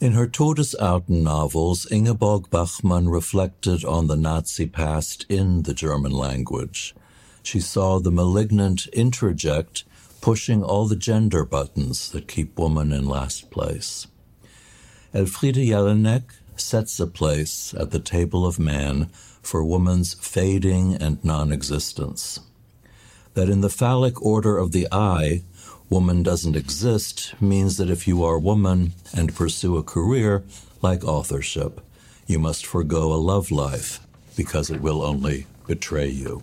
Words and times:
In 0.00 0.12
her 0.12 0.26
Todesarten 0.26 1.22
novels, 1.22 1.86
Ingeborg 1.90 2.48
Bachmann 2.48 3.10
reflected 3.10 3.84
on 3.84 4.06
the 4.06 4.16
Nazi 4.16 4.66
past 4.66 5.26
in 5.28 5.64
the 5.64 5.74
German 5.74 6.12
language. 6.12 6.94
She 7.42 7.60
saw 7.60 7.98
the 7.98 8.10
malignant 8.10 8.88
introject 8.94 9.84
pushing 10.22 10.62
all 10.62 10.86
the 10.86 10.96
gender 10.96 11.44
buttons 11.44 12.10
that 12.12 12.26
keep 12.26 12.58
woman 12.58 12.90
in 12.90 13.06
last 13.06 13.50
place. 13.50 14.06
Elfriede 15.14 15.68
Jelinek 15.68 16.24
sets 16.56 16.98
a 16.98 17.06
place 17.06 17.74
at 17.78 17.90
the 17.90 18.00
table 18.00 18.46
of 18.46 18.58
man 18.58 19.10
for 19.42 19.62
woman's 19.62 20.14
fading 20.14 20.94
and 20.94 21.22
non 21.22 21.52
existence. 21.52 22.40
That 23.34 23.50
in 23.50 23.60
the 23.60 23.70
phallic 23.70 24.20
order 24.22 24.56
of 24.56 24.72
the 24.72 24.88
eye, 24.90 25.42
woman 25.88 26.22
doesn't 26.22 26.56
exist 26.56 27.34
means 27.40 27.76
that 27.76 27.90
if 27.90 28.06
you 28.08 28.24
are 28.24 28.36
a 28.36 28.40
woman 28.40 28.92
and 29.14 29.34
pursue 29.34 29.76
a 29.76 29.82
career 29.82 30.42
like 30.82 31.04
authorship, 31.04 31.80
you 32.26 32.38
must 32.38 32.66
forego 32.66 33.12
a 33.12 33.16
love 33.16 33.50
life 33.50 34.00
because 34.36 34.70
it 34.70 34.80
will 34.80 35.02
only 35.02 35.46
betray 35.66 36.08
you. 36.08 36.42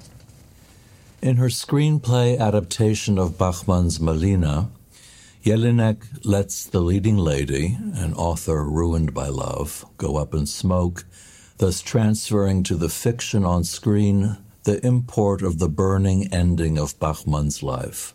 In 1.21 1.38
her 1.38 1.47
screenplay 1.47 2.38
adaptation 2.38 3.17
of 3.17 3.38
Bachmann's 3.38 3.99
Malina, 3.99 4.69
Jelinek 5.44 6.25
lets 6.25 6.66
the 6.66 6.81
leading 6.81 7.17
lady, 7.17 7.77
an 7.95 8.14
author 8.14 8.64
ruined 8.64 9.14
by 9.14 9.27
love, 9.27 9.86
go 9.97 10.17
up 10.17 10.33
in 10.33 10.45
smoke, 10.45 11.05
thus 11.58 11.81
transferring 11.81 12.64
to 12.64 12.75
the 12.75 12.89
fiction 12.89 13.45
on 13.45 13.64
screen 13.64 14.38
the 14.64 14.86
import 14.86 15.41
of 15.41 15.59
the 15.59 15.67
burning 15.67 16.33
ending 16.33 16.77
of 16.77 16.97
Bachmann's 16.99 17.61
life. 17.61 18.14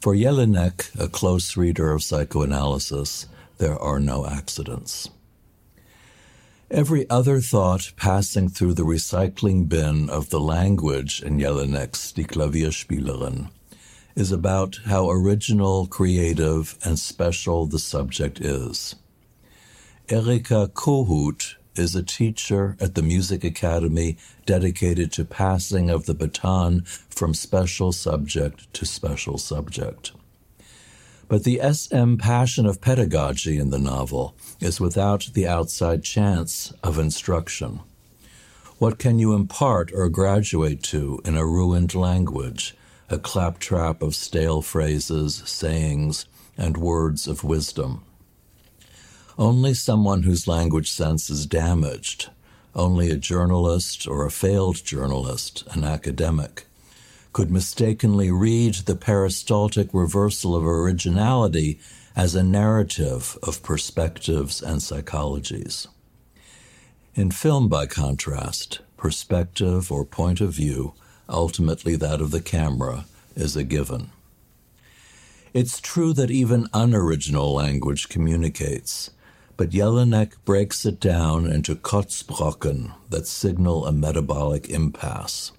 For 0.00 0.14
Jelinek, 0.14 0.98
a 1.00 1.08
close 1.08 1.56
reader 1.56 1.92
of 1.92 2.02
psychoanalysis, 2.02 3.26
there 3.58 3.78
are 3.78 3.98
no 3.98 4.26
accidents. 4.26 5.08
Every 6.70 7.08
other 7.08 7.40
thought 7.40 7.92
passing 7.96 8.48
through 8.48 8.74
the 8.74 8.84
recycling 8.84 9.68
bin 9.68 10.10
of 10.10 10.30
the 10.30 10.40
language 10.40 11.22
in 11.22 11.38
Jelinek's 11.38 12.12
Die 12.12 12.24
Klavierspielerin 12.24 13.50
is 14.14 14.32
about 14.32 14.80
how 14.86 15.10
original, 15.10 15.86
creative, 15.86 16.76
and 16.84 16.98
special 16.98 17.66
the 17.66 17.78
subject 17.78 18.40
is. 18.40 18.96
Erika 20.08 20.70
Kohut 20.72 21.56
is 21.78 21.94
a 21.94 22.02
teacher 22.02 22.76
at 22.80 22.94
the 22.94 23.02
Music 23.02 23.44
Academy 23.44 24.16
dedicated 24.44 25.12
to 25.12 25.24
passing 25.24 25.90
of 25.90 26.06
the 26.06 26.14
baton 26.14 26.82
from 26.84 27.34
special 27.34 27.92
subject 27.92 28.72
to 28.74 28.84
special 28.84 29.38
subject. 29.38 30.12
But 31.28 31.44
the 31.44 31.60
SM 31.72 32.16
passion 32.16 32.66
of 32.66 32.80
pedagogy 32.80 33.58
in 33.58 33.70
the 33.70 33.78
novel 33.78 34.36
is 34.60 34.80
without 34.80 35.30
the 35.34 35.46
outside 35.48 36.04
chance 36.04 36.72
of 36.84 36.98
instruction. 36.98 37.80
What 38.78 38.98
can 38.98 39.18
you 39.18 39.34
impart 39.34 39.90
or 39.92 40.08
graduate 40.08 40.82
to 40.84 41.20
in 41.24 41.36
a 41.36 41.46
ruined 41.46 41.94
language, 41.94 42.76
a 43.08 43.18
claptrap 43.18 44.02
of 44.02 44.14
stale 44.14 44.62
phrases, 44.62 45.42
sayings, 45.46 46.26
and 46.56 46.76
words 46.76 47.26
of 47.26 47.42
wisdom? 47.42 48.02
Only 49.38 49.74
someone 49.74 50.22
whose 50.22 50.48
language 50.48 50.90
sense 50.90 51.28
is 51.28 51.44
damaged, 51.44 52.30
only 52.74 53.10
a 53.10 53.16
journalist 53.16 54.08
or 54.08 54.24
a 54.24 54.30
failed 54.30 54.82
journalist, 54.82 55.62
an 55.72 55.84
academic, 55.84 56.66
could 57.34 57.50
mistakenly 57.50 58.30
read 58.30 58.76
the 58.86 58.96
peristaltic 58.96 59.92
reversal 59.92 60.56
of 60.56 60.64
originality 60.64 61.78
as 62.16 62.34
a 62.34 62.42
narrative 62.42 63.36
of 63.42 63.62
perspectives 63.62 64.62
and 64.62 64.80
psychologies. 64.80 65.86
In 67.14 67.30
film, 67.30 67.68
by 67.68 67.84
contrast, 67.84 68.80
perspective 68.96 69.92
or 69.92 70.06
point 70.06 70.40
of 70.40 70.54
view, 70.54 70.94
ultimately 71.28 71.94
that 71.96 72.22
of 72.22 72.30
the 72.30 72.40
camera, 72.40 73.04
is 73.34 73.54
a 73.54 73.64
given. 73.64 74.12
It's 75.52 75.78
true 75.78 76.14
that 76.14 76.30
even 76.30 76.68
unoriginal 76.72 77.52
language 77.52 78.08
communicates, 78.08 79.10
but 79.56 79.70
Jelinek 79.70 80.32
breaks 80.44 80.84
it 80.84 81.00
down 81.00 81.46
into 81.46 81.74
Kotzbrocken 81.74 82.92
that 83.08 83.26
signal 83.26 83.86
a 83.86 83.92
metabolic 83.92 84.68
impasse. 84.68 85.52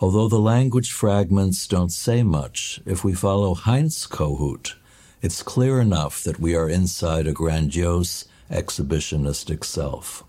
Although 0.00 0.28
the 0.28 0.38
language 0.38 0.92
fragments 0.92 1.66
don't 1.66 1.92
say 1.92 2.22
much, 2.22 2.80
if 2.86 3.04
we 3.04 3.12
follow 3.12 3.54
Heinz 3.54 4.06
Kohut, 4.06 4.74
it's 5.22 5.42
clear 5.42 5.80
enough 5.80 6.22
that 6.24 6.40
we 6.40 6.54
are 6.54 6.68
inside 6.68 7.26
a 7.26 7.32
grandiose, 7.32 8.26
exhibitionistic 8.50 9.64
self. 9.64 10.24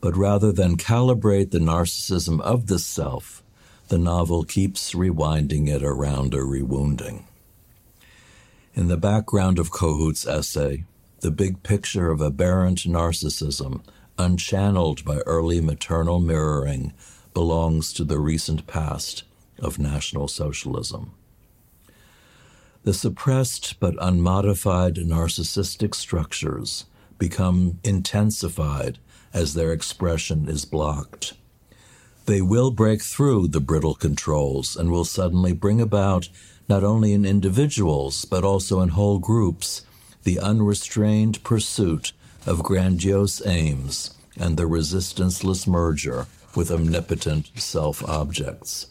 But 0.00 0.16
rather 0.16 0.52
than 0.52 0.76
calibrate 0.76 1.52
the 1.52 1.58
narcissism 1.58 2.40
of 2.40 2.66
the 2.66 2.78
self, 2.78 3.42
the 3.88 3.98
novel 3.98 4.44
keeps 4.44 4.92
rewinding 4.92 5.68
it 5.68 5.82
around 5.82 6.34
a 6.34 6.38
rewounding. 6.38 7.24
In 8.74 8.88
the 8.88 8.96
background 8.96 9.58
of 9.58 9.70
Kohut's 9.70 10.26
essay, 10.26 10.84
the 11.26 11.32
big 11.32 11.60
picture 11.64 12.12
of 12.12 12.22
aberrant 12.22 12.84
narcissism, 12.84 13.82
unchanneled 14.16 15.04
by 15.04 15.16
early 15.26 15.60
maternal 15.60 16.20
mirroring, 16.20 16.92
belongs 17.34 17.92
to 17.92 18.04
the 18.04 18.20
recent 18.20 18.64
past 18.68 19.24
of 19.58 19.76
National 19.76 20.28
Socialism. 20.28 21.10
The 22.84 22.94
suppressed 22.94 23.80
but 23.80 23.96
unmodified 24.00 24.94
narcissistic 24.98 25.96
structures 25.96 26.84
become 27.18 27.80
intensified 27.82 29.00
as 29.34 29.54
their 29.54 29.72
expression 29.72 30.48
is 30.48 30.64
blocked. 30.64 31.32
They 32.26 32.40
will 32.40 32.70
break 32.70 33.02
through 33.02 33.48
the 33.48 33.58
brittle 33.58 33.96
controls 33.96 34.76
and 34.76 34.92
will 34.92 35.04
suddenly 35.04 35.52
bring 35.52 35.80
about, 35.80 36.28
not 36.68 36.84
only 36.84 37.12
in 37.12 37.24
individuals, 37.24 38.24
but 38.24 38.44
also 38.44 38.80
in 38.80 38.90
whole 38.90 39.18
groups, 39.18 39.82
the 40.26 40.40
unrestrained 40.40 41.40
pursuit 41.44 42.12
of 42.46 42.64
grandiose 42.64 43.40
aims 43.46 44.10
and 44.36 44.56
the 44.56 44.66
resistanceless 44.66 45.68
merger 45.68 46.26
with 46.52 46.68
omnipotent 46.68 47.48
self 47.54 48.02
objects. 48.08 48.88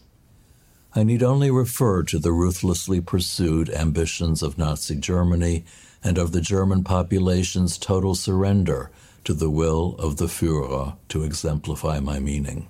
I 0.96 1.04
need 1.04 1.22
only 1.22 1.52
refer 1.52 2.04
to 2.04 2.20
the 2.20 2.32
ruthlessly 2.32 3.02
pursued 3.02 3.70
ambitions 3.70 4.42
of 4.42 4.58
Nazi 4.58 4.96
Germany 4.96 5.66
and 6.02 6.18
of 6.18 6.32
the 6.32 6.40
German 6.40 6.86
population's 6.86 7.78
total 7.78 8.16
surrender 8.16 8.90
to 9.26 9.34
the 9.34 9.50
will 9.50 9.98
of 10.00 10.16
the 10.16 10.28
Fuhrer 10.28 10.96
to 11.10 11.24
exemplify 11.24 12.00
my 12.00 12.18
meaning. 12.18 12.70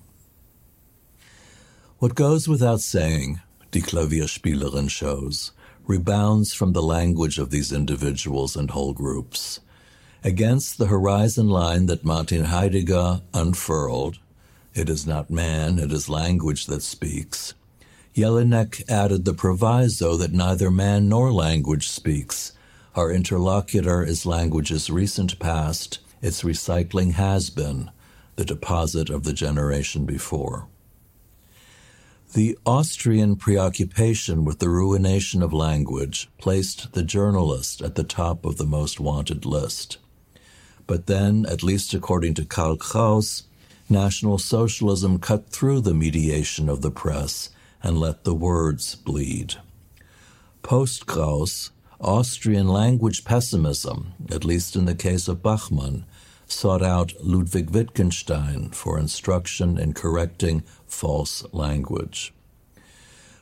What 1.99 2.15
goes 2.15 2.47
without 2.47 2.81
saying, 2.81 3.41
Die 3.69 3.81
Klavierspielerin 3.81 4.89
shows, 4.89 5.51
rebounds 5.87 6.53
from 6.53 6.73
the 6.73 6.81
language 6.81 7.37
of 7.37 7.49
these 7.49 7.71
individuals 7.71 8.55
and 8.55 8.71
whole 8.71 8.93
groups. 8.93 9.59
Against 10.23 10.77
the 10.77 10.87
horizon 10.87 11.49
line 11.49 11.85
that 11.85 12.03
Martin 12.03 12.45
Heidegger 12.45 13.21
unfurled, 13.33 14.17
it 14.73 14.89
is 14.89 15.05
not 15.05 15.29
man, 15.29 15.79
it 15.79 15.91
is 15.91 16.09
language 16.09 16.65
that 16.65 16.81
speaks. 16.81 17.53
Jelinek 18.15 18.89
added 18.89 19.25
the 19.25 19.33
proviso 19.33 20.17
that 20.17 20.33
neither 20.33 20.71
man 20.71 21.09
nor 21.09 21.31
language 21.31 21.89
speaks. 21.89 22.53
Our 22.95 23.11
interlocutor 23.11 24.03
is 24.03 24.25
language's 24.25 24.89
recent 24.89 25.37
past, 25.37 25.99
its 26.21 26.41
recycling 26.43 27.13
has 27.13 27.49
been, 27.49 27.91
the 28.35 28.45
deposit 28.45 29.09
of 29.09 29.23
the 29.23 29.33
generation 29.33 30.05
before. 30.05 30.67
The 32.35 32.57
Austrian 32.65 33.37
preoccupation 33.37 34.43
with 34.43 34.59
the 34.59 34.67
ruination 34.67 35.41
of 35.41 35.53
language 35.53 36.29
placed 36.37 36.91
the 36.91 37.01
journalist 37.01 37.81
at 37.81 37.95
the 37.95 38.03
top 38.03 38.43
of 38.43 38.57
the 38.57 38.65
most 38.65 38.99
wanted 38.99 39.45
list. 39.45 39.99
But 40.85 41.07
then, 41.07 41.45
at 41.45 41.63
least 41.63 41.93
according 41.93 42.33
to 42.33 42.43
Karl 42.43 42.75
Kraus, 42.75 43.43
National 43.87 44.37
Socialism 44.37 45.17
cut 45.17 45.47
through 45.47 45.79
the 45.79 45.93
mediation 45.93 46.67
of 46.67 46.81
the 46.81 46.91
press 46.91 47.51
and 47.81 48.01
let 48.01 48.25
the 48.25 48.35
words 48.35 48.95
bleed. 48.95 49.55
Post 50.61 51.05
Kraus, 51.05 51.71
Austrian 52.01 52.67
language 52.67 53.23
pessimism, 53.23 54.11
at 54.29 54.43
least 54.43 54.75
in 54.75 54.83
the 54.83 54.93
case 54.93 55.29
of 55.29 55.41
Bachmann, 55.41 56.03
sought 56.47 56.81
out 56.81 57.13
Ludwig 57.21 57.71
Wittgenstein 57.71 58.69
for 58.71 58.99
instruction 58.99 59.77
in 59.77 59.93
correcting 59.93 60.63
false 60.85 61.45
language. 61.51 62.33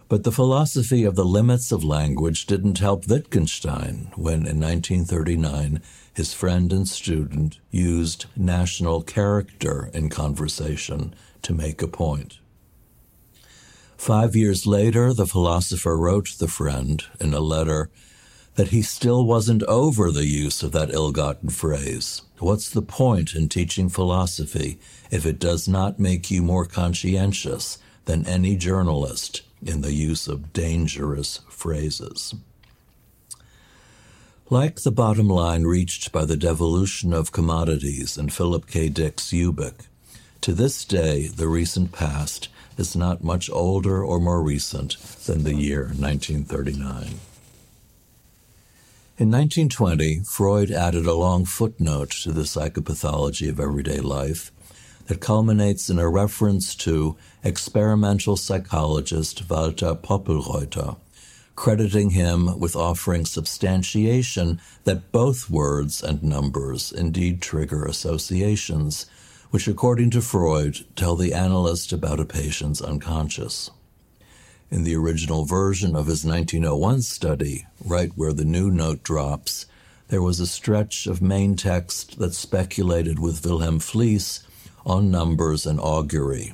But 0.10 0.24
the 0.24 0.32
philosophy 0.32 1.06
of 1.06 1.16
the 1.16 1.26
limits 1.26 1.72
of 1.72 1.84
language 1.84 2.46
didn't 2.46 2.80
help 2.80 3.08
Wittgenstein 3.08 4.12
when, 4.16 4.46
in 4.46 4.60
1939, 4.60 5.82
his 6.14 6.34
friend 6.34 6.72
and 6.72 6.88
student 6.88 7.60
used 7.72 8.26
national 8.36 9.02
character 9.02 9.90
in 9.94 10.10
conversation 10.10 11.16
to 11.42 11.54
make 11.54 11.82
a 11.82 11.88
point. 11.88 12.40
Five 13.98 14.36
years 14.36 14.68
later, 14.68 15.14
the 15.14 15.26
philosopher 15.26 15.98
wrote 15.98 16.36
the 16.38 16.48
friend 16.48 17.04
in 17.20 17.34
a 17.34 17.40
letter 17.40 17.90
that 18.56 18.70
he 18.70 18.82
still 18.82 19.26
wasn't 19.26 19.64
over 19.64 20.12
the 20.12 20.26
use 20.26 20.62
of 20.62 20.72
that 20.72 20.92
ill 20.92 21.12
gotten 21.12 21.50
phrase. 21.50 22.22
What's 22.40 22.70
the 22.70 22.82
point 22.82 23.34
in 23.34 23.50
teaching 23.50 23.90
philosophy 23.90 24.80
if 25.10 25.26
it 25.26 25.40
does 25.40 25.68
not 25.68 26.00
make 26.00 26.30
you 26.30 26.44
more 26.44 26.66
conscientious 26.66 27.80
than 28.06 28.28
any 28.28 28.56
journalist 28.56 29.42
in 29.66 29.82
the 29.82 29.94
use 29.94 30.28
of 30.28 30.54
dangerous 30.54 31.40
phrases? 31.50 32.36
Like 34.50 34.82
the 34.82 34.92
bottom 34.92 35.30
line 35.30 35.64
reached 35.64 36.12
by 36.12 36.26
the 36.26 36.38
devolution 36.38 37.14
of 37.14 37.32
commodities 37.32 38.18
in 38.18 38.30
Philip 38.30 38.68
K. 38.68 38.90
Dick's 38.90 39.32
Ubik, 39.32 39.88
to 40.42 40.54
this 40.54 40.86
day 40.86 41.28
the 41.28 41.48
recent 41.48 41.92
past 41.92 42.50
is 42.78 42.96
not 42.96 43.24
much 43.24 43.50
older 43.50 44.04
or 44.04 44.20
more 44.20 44.44
recent 44.44 44.98
than 45.26 45.44
the 45.44 45.56
year 45.56 45.86
1939. 45.86 47.32
In 49.15 49.30
1920, 49.30 50.21
Freud 50.25 50.71
added 50.71 51.06
a 51.06 51.13
long 51.13 51.45
footnote 51.45 52.10
to 52.24 52.31
the 52.31 52.42
psychopathology 52.42 53.48
of 53.48 53.60
everyday 53.60 54.00
life 54.00 54.51
that 55.06 55.21
culminates 55.21 55.88
in 55.88 56.00
a 56.00 56.10
reference 56.10 56.74
to 56.77 57.15
experimental 57.44 58.36
psychologist 58.38 59.48
Walter 59.48 59.94
Poppelreuter, 59.94 60.98
crediting 61.56 62.10
him 62.10 62.60
with 62.60 62.75
offering 62.75 63.24
substantiation 63.25 64.60
that 64.83 65.12
both 65.12 65.48
words 65.48 66.01
and 66.01 66.24
numbers 66.24 66.92
indeed 66.92 67.39
trigger 67.39 67.86
associations, 67.86 69.06
which, 69.51 69.68
according 69.68 70.09
to 70.09 70.21
Freud, 70.24 70.88
tell 70.95 71.16
the 71.16 71.36
analyst 71.36 71.94
about 71.94 72.19
a 72.19 72.25
patient's 72.25 72.81
unconscious. 72.81 73.69
In 74.74 74.86
the 74.86 74.96
original 74.96 75.46
version 75.46 75.96
of 75.96 76.08
his 76.08 76.25
1901 76.25 77.04
study, 77.04 77.68
right 77.86 78.12
where 78.16 78.34
the 78.34 78.44
new 78.44 78.72
note 78.72 79.04
drops, 79.04 79.68
there 80.08 80.20
was 80.20 80.40
a 80.40 80.48
stretch 80.48 81.06
of 81.06 81.22
main 81.22 81.56
text 81.56 82.18
that 82.18 82.34
speculated 82.34 83.20
with 83.20 83.46
Wilhelm 83.46 83.78
Fliess 83.78 84.44
on 84.84 85.12
numbers 85.12 85.68
and 85.68 85.80
augury. 85.80 86.54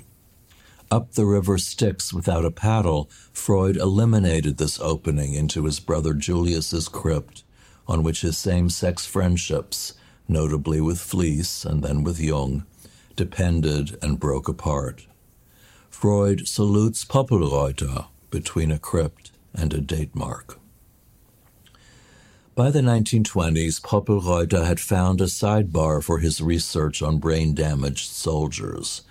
Up 0.91 1.13
the 1.13 1.25
river 1.25 1.57
Styx 1.57 2.13
without 2.13 2.43
a 2.43 2.51
paddle, 2.51 3.09
Freud 3.31 3.77
eliminated 3.77 4.57
this 4.57 4.81
opening 4.81 5.33
into 5.33 5.63
his 5.63 5.79
brother 5.79 6.13
Julius's 6.13 6.89
crypt, 6.89 7.45
on 7.87 8.03
which 8.03 8.19
his 8.19 8.37
same 8.37 8.69
sex 8.69 9.05
friendships, 9.05 9.93
notably 10.27 10.81
with 10.81 10.99
Fliess 10.99 11.63
and 11.63 11.81
then 11.81 12.03
with 12.03 12.19
Jung, 12.19 12.65
depended 13.15 13.97
and 14.01 14.19
broke 14.19 14.49
apart. 14.49 15.05
Freud 15.99 16.47
salutes 16.47 17.03
Poppelreuter 17.03 18.05
between 18.29 18.71
a 18.71 18.79
crypt 18.79 19.31
and 19.53 19.73
a 19.73 19.81
date 19.81 20.15
mark. 20.15 20.57
By 22.55 22.71
the 22.71 22.79
1920s, 22.79 23.81
Poppelreuter 23.81 24.65
had 24.65 24.79
found 24.79 25.19
a 25.19 25.25
sidebar 25.25 26.01
for 26.01 26.19
his 26.19 26.39
research 26.39 27.01
on 27.01 27.17
brain 27.17 27.53
damaged 27.53 28.11
soldiers. 28.11 29.01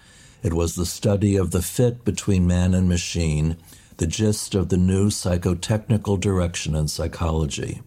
It 0.42 0.54
was 0.54 0.76
the 0.76 0.86
study 0.86 1.36
of 1.36 1.50
the 1.50 1.60
fit 1.60 2.06
between 2.06 2.46
man 2.46 2.72
and 2.72 2.88
machine, 2.88 3.58
the 3.98 4.06
gist 4.06 4.54
of 4.54 4.70
the 4.70 4.78
new 4.78 5.10
psychotechnical 5.10 6.18
direction 6.18 6.74
in 6.74 6.88
psychology. 6.88 7.82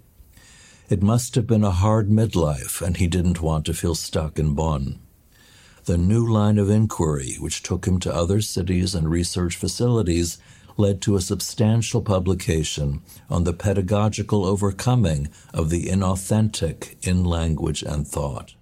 It 0.89 1.01
must 1.01 1.33
have 1.33 1.47
been 1.47 1.63
a 1.63 1.71
hard 1.71 2.11
midlife, 2.11 2.83
and 2.83 2.97
he 2.97 3.07
didn't 3.07 3.41
want 3.41 3.65
to 3.65 3.73
feel 3.73 3.95
stuck 3.95 4.37
in 4.37 4.53
Bonn 4.53 4.99
the 5.91 5.97
new 5.97 6.25
line 6.25 6.57
of 6.57 6.69
inquiry, 6.69 7.35
which 7.41 7.63
took 7.63 7.85
him 7.85 7.99
to 7.99 8.15
other 8.15 8.39
cities 8.39 8.95
and 8.95 9.11
research 9.11 9.57
facilities, 9.57 10.37
led 10.77 11.01
to 11.01 11.17
a 11.17 11.21
substantial 11.21 12.01
publication 12.01 13.01
on 13.29 13.43
the 13.43 13.51
pedagogical 13.51 14.45
overcoming 14.45 15.27
of 15.53 15.69
the 15.69 15.87
inauthentic 15.87 16.95
in 17.05 17.25
language 17.25 17.83
and 17.83 18.07
thought. 18.07 18.53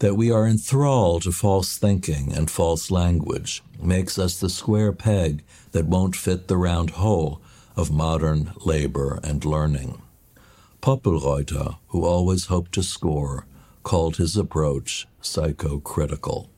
That 0.00 0.16
we 0.16 0.32
are 0.32 0.44
enthralled 0.44 1.22
to 1.22 1.30
false 1.30 1.78
thinking 1.78 2.32
and 2.32 2.50
false 2.50 2.90
language 2.90 3.62
makes 3.80 4.18
us 4.18 4.40
the 4.40 4.50
square 4.50 4.92
peg 4.92 5.44
that 5.70 5.86
won't 5.86 6.16
fit 6.16 6.48
the 6.48 6.56
round 6.56 6.90
hole 6.90 7.40
of 7.76 7.92
modern 7.92 8.54
labor 8.64 9.20
and 9.22 9.44
learning. 9.44 10.02
Poppelreuter, 10.82 11.76
who 11.90 12.04
always 12.04 12.46
hoped 12.46 12.72
to 12.72 12.82
score, 12.82 13.46
called 13.84 14.16
his 14.16 14.36
approach 14.36 15.06
psychocritical. 15.24 16.48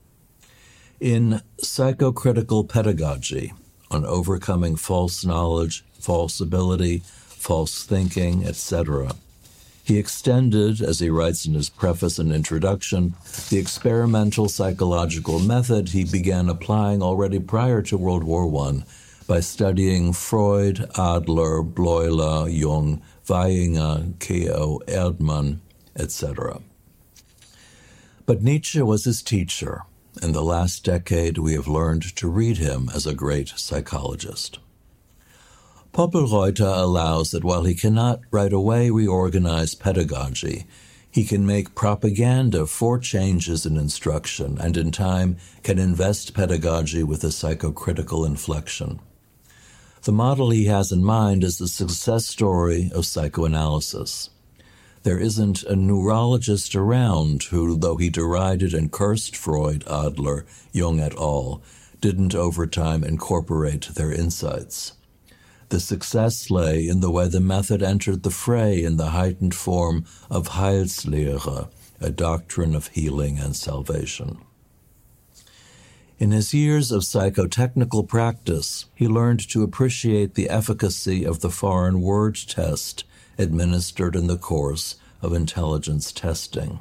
In 0.99 1.41
Psychocritical 1.61 2.67
Pedagogy, 2.67 3.53
on 3.89 4.05
overcoming 4.05 4.75
false 4.75 5.25
knowledge, 5.25 5.83
false 5.99 6.39
ability, 6.39 7.01
false 7.05 7.83
thinking, 7.83 8.45
etc., 8.45 9.13
he 9.83 9.97
extended, 9.97 10.81
as 10.81 10.99
he 10.99 11.09
writes 11.09 11.45
in 11.45 11.53
his 11.53 11.69
preface 11.69 12.19
and 12.19 12.29
introduction, 12.33 13.13
the 13.49 13.57
experimental 13.57 14.49
psychological 14.49 15.39
method 15.39 15.87
he 15.89 16.03
began 16.03 16.49
applying 16.49 17.01
already 17.01 17.39
prior 17.39 17.81
to 17.83 17.97
World 17.97 18.25
War 18.25 18.53
I 18.67 18.83
by 19.27 19.39
studying 19.39 20.11
Freud, 20.11 20.89
Adler, 20.97 21.63
Bleuler, 21.63 22.53
Jung, 22.53 23.01
Weininger, 23.27 24.19
Keogh, 24.19 24.81
Erdmann, 24.87 25.59
etc. 25.95 26.59
But 28.27 28.43
Nietzsche 28.43 28.81
was 28.81 29.05
his 29.05 29.21
teacher. 29.21 29.83
In 30.21 30.33
the 30.33 30.43
last 30.43 30.83
decade, 30.83 31.37
we 31.37 31.53
have 31.53 31.69
learned 31.69 32.13
to 32.17 32.27
read 32.27 32.57
him 32.57 32.91
as 32.93 33.07
a 33.07 33.15
great 33.15 33.53
psychologist. 33.55 34.59
Poppelreuter 35.93 36.77
allows 36.77 37.31
that 37.31 37.45
while 37.45 37.63
he 37.63 37.73
cannot 37.73 38.19
right 38.29 38.51
away 38.51 38.89
reorganize 38.89 39.75
pedagogy, 39.75 40.65
he 41.09 41.23
can 41.23 41.45
make 41.45 41.73
propaganda 41.73 42.67
for 42.67 42.99
changes 42.99 43.65
in 43.65 43.77
instruction 43.77 44.57
and 44.59 44.75
in 44.75 44.91
time 44.91 45.37
can 45.63 45.79
invest 45.79 46.33
pedagogy 46.33 47.03
with 47.03 47.23
a 47.23 47.27
psychocritical 47.27 48.27
inflection. 48.27 48.99
The 50.01 50.11
model 50.11 50.49
he 50.49 50.65
has 50.65 50.91
in 50.91 51.01
mind 51.01 51.45
is 51.45 51.59
the 51.59 51.67
success 51.69 52.25
story 52.25 52.91
of 52.93 53.05
psychoanalysis. 53.05 54.31
There 55.07 55.19
isn't 55.19 55.63
a 55.63 55.73
neurologist 55.73 56.75
around 56.75 57.43
who, 57.43 57.77
though 57.77 57.95
he 57.95 58.09
derided 58.09 58.73
and 58.73 58.91
cursed 58.91 59.37
Freud, 59.37 59.85
Adler, 59.87 60.45
Jung 60.73 60.99
et 60.99 61.15
al., 61.15 61.61
didn't 62.01 62.35
over 62.35 62.67
time 62.67 63.05
incorporate 63.05 63.87
their 63.95 64.11
insights. 64.11 64.97
The 65.69 65.79
success 65.79 66.51
lay 66.51 66.89
in 66.89 66.99
the 66.99 67.09
way 67.09 67.29
the 67.29 67.39
method 67.39 67.81
entered 67.81 68.23
the 68.23 68.29
fray 68.29 68.83
in 68.83 68.97
the 68.97 69.11
heightened 69.11 69.55
form 69.55 70.03
of 70.29 70.49
Heilslehre, 70.49 71.69
a 72.01 72.09
doctrine 72.09 72.75
of 72.75 72.87
healing 72.87 73.39
and 73.39 73.55
salvation. 73.55 74.39
In 76.19 76.31
his 76.31 76.53
years 76.53 76.91
of 76.91 77.03
psychotechnical 77.03 78.09
practice, 78.09 78.87
he 78.93 79.07
learned 79.07 79.47
to 79.51 79.63
appreciate 79.63 80.33
the 80.33 80.49
efficacy 80.49 81.23
of 81.23 81.39
the 81.39 81.49
foreign 81.49 82.01
word 82.01 82.37
test 82.45 83.05
administered 83.37 84.15
in 84.15 84.27
the 84.27 84.37
course 84.37 84.95
of 85.21 85.33
intelligence 85.33 86.11
testing. 86.11 86.79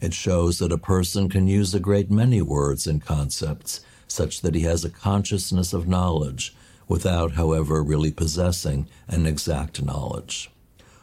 It 0.00 0.14
shows 0.14 0.58
that 0.58 0.72
a 0.72 0.78
person 0.78 1.28
can 1.28 1.46
use 1.46 1.74
a 1.74 1.80
great 1.80 2.10
many 2.10 2.42
words 2.42 2.86
and 2.86 3.04
concepts 3.04 3.80
such 4.08 4.40
that 4.42 4.54
he 4.54 4.62
has 4.62 4.84
a 4.84 4.90
consciousness 4.90 5.72
of 5.72 5.88
knowledge 5.88 6.54
without, 6.88 7.32
however, 7.32 7.82
really 7.82 8.10
possessing 8.10 8.88
an 9.08 9.26
exact 9.26 9.82
knowledge. 9.82 10.50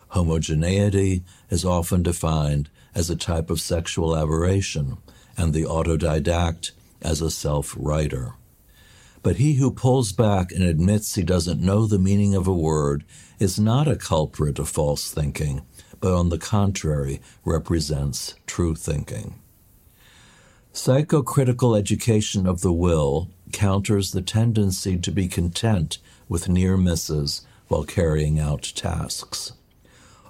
Homogeneity 0.09 1.23
is 1.49 1.63
often 1.65 2.03
defined 2.03 2.69
as 2.95 3.09
a 3.09 3.15
type 3.15 3.49
of 3.49 3.61
sexual 3.61 4.15
aberration, 4.17 4.97
and 5.37 5.53
the 5.53 5.63
autodidact 5.63 6.71
as 7.01 7.21
a 7.21 7.31
self 7.31 7.75
writer. 7.79 8.33
But 9.21 9.37
he 9.37 9.55
who 9.55 9.71
pulls 9.71 10.11
back 10.11 10.51
and 10.51 10.63
admits 10.63 11.15
he 11.15 11.23
doesn't 11.23 11.61
know 11.61 11.85
the 11.85 11.99
meaning 11.99 12.35
of 12.35 12.47
a 12.47 12.53
word 12.53 13.03
is 13.39 13.59
not 13.59 13.87
a 13.87 13.95
culprit 13.95 14.59
of 14.59 14.69
false 14.69 15.11
thinking, 15.11 15.61
but 15.99 16.13
on 16.13 16.29
the 16.29 16.37
contrary 16.37 17.21
represents 17.43 18.35
true 18.47 18.75
thinking. 18.75 19.35
Psychocritical 20.73 21.77
education 21.77 22.47
of 22.47 22.61
the 22.61 22.71
will 22.71 23.29
counters 23.51 24.11
the 24.11 24.21
tendency 24.21 24.97
to 24.97 25.11
be 25.11 25.27
content 25.27 25.97
with 26.29 26.47
near 26.47 26.77
misses 26.77 27.41
while 27.67 27.83
carrying 27.83 28.39
out 28.39 28.71
tasks. 28.75 29.53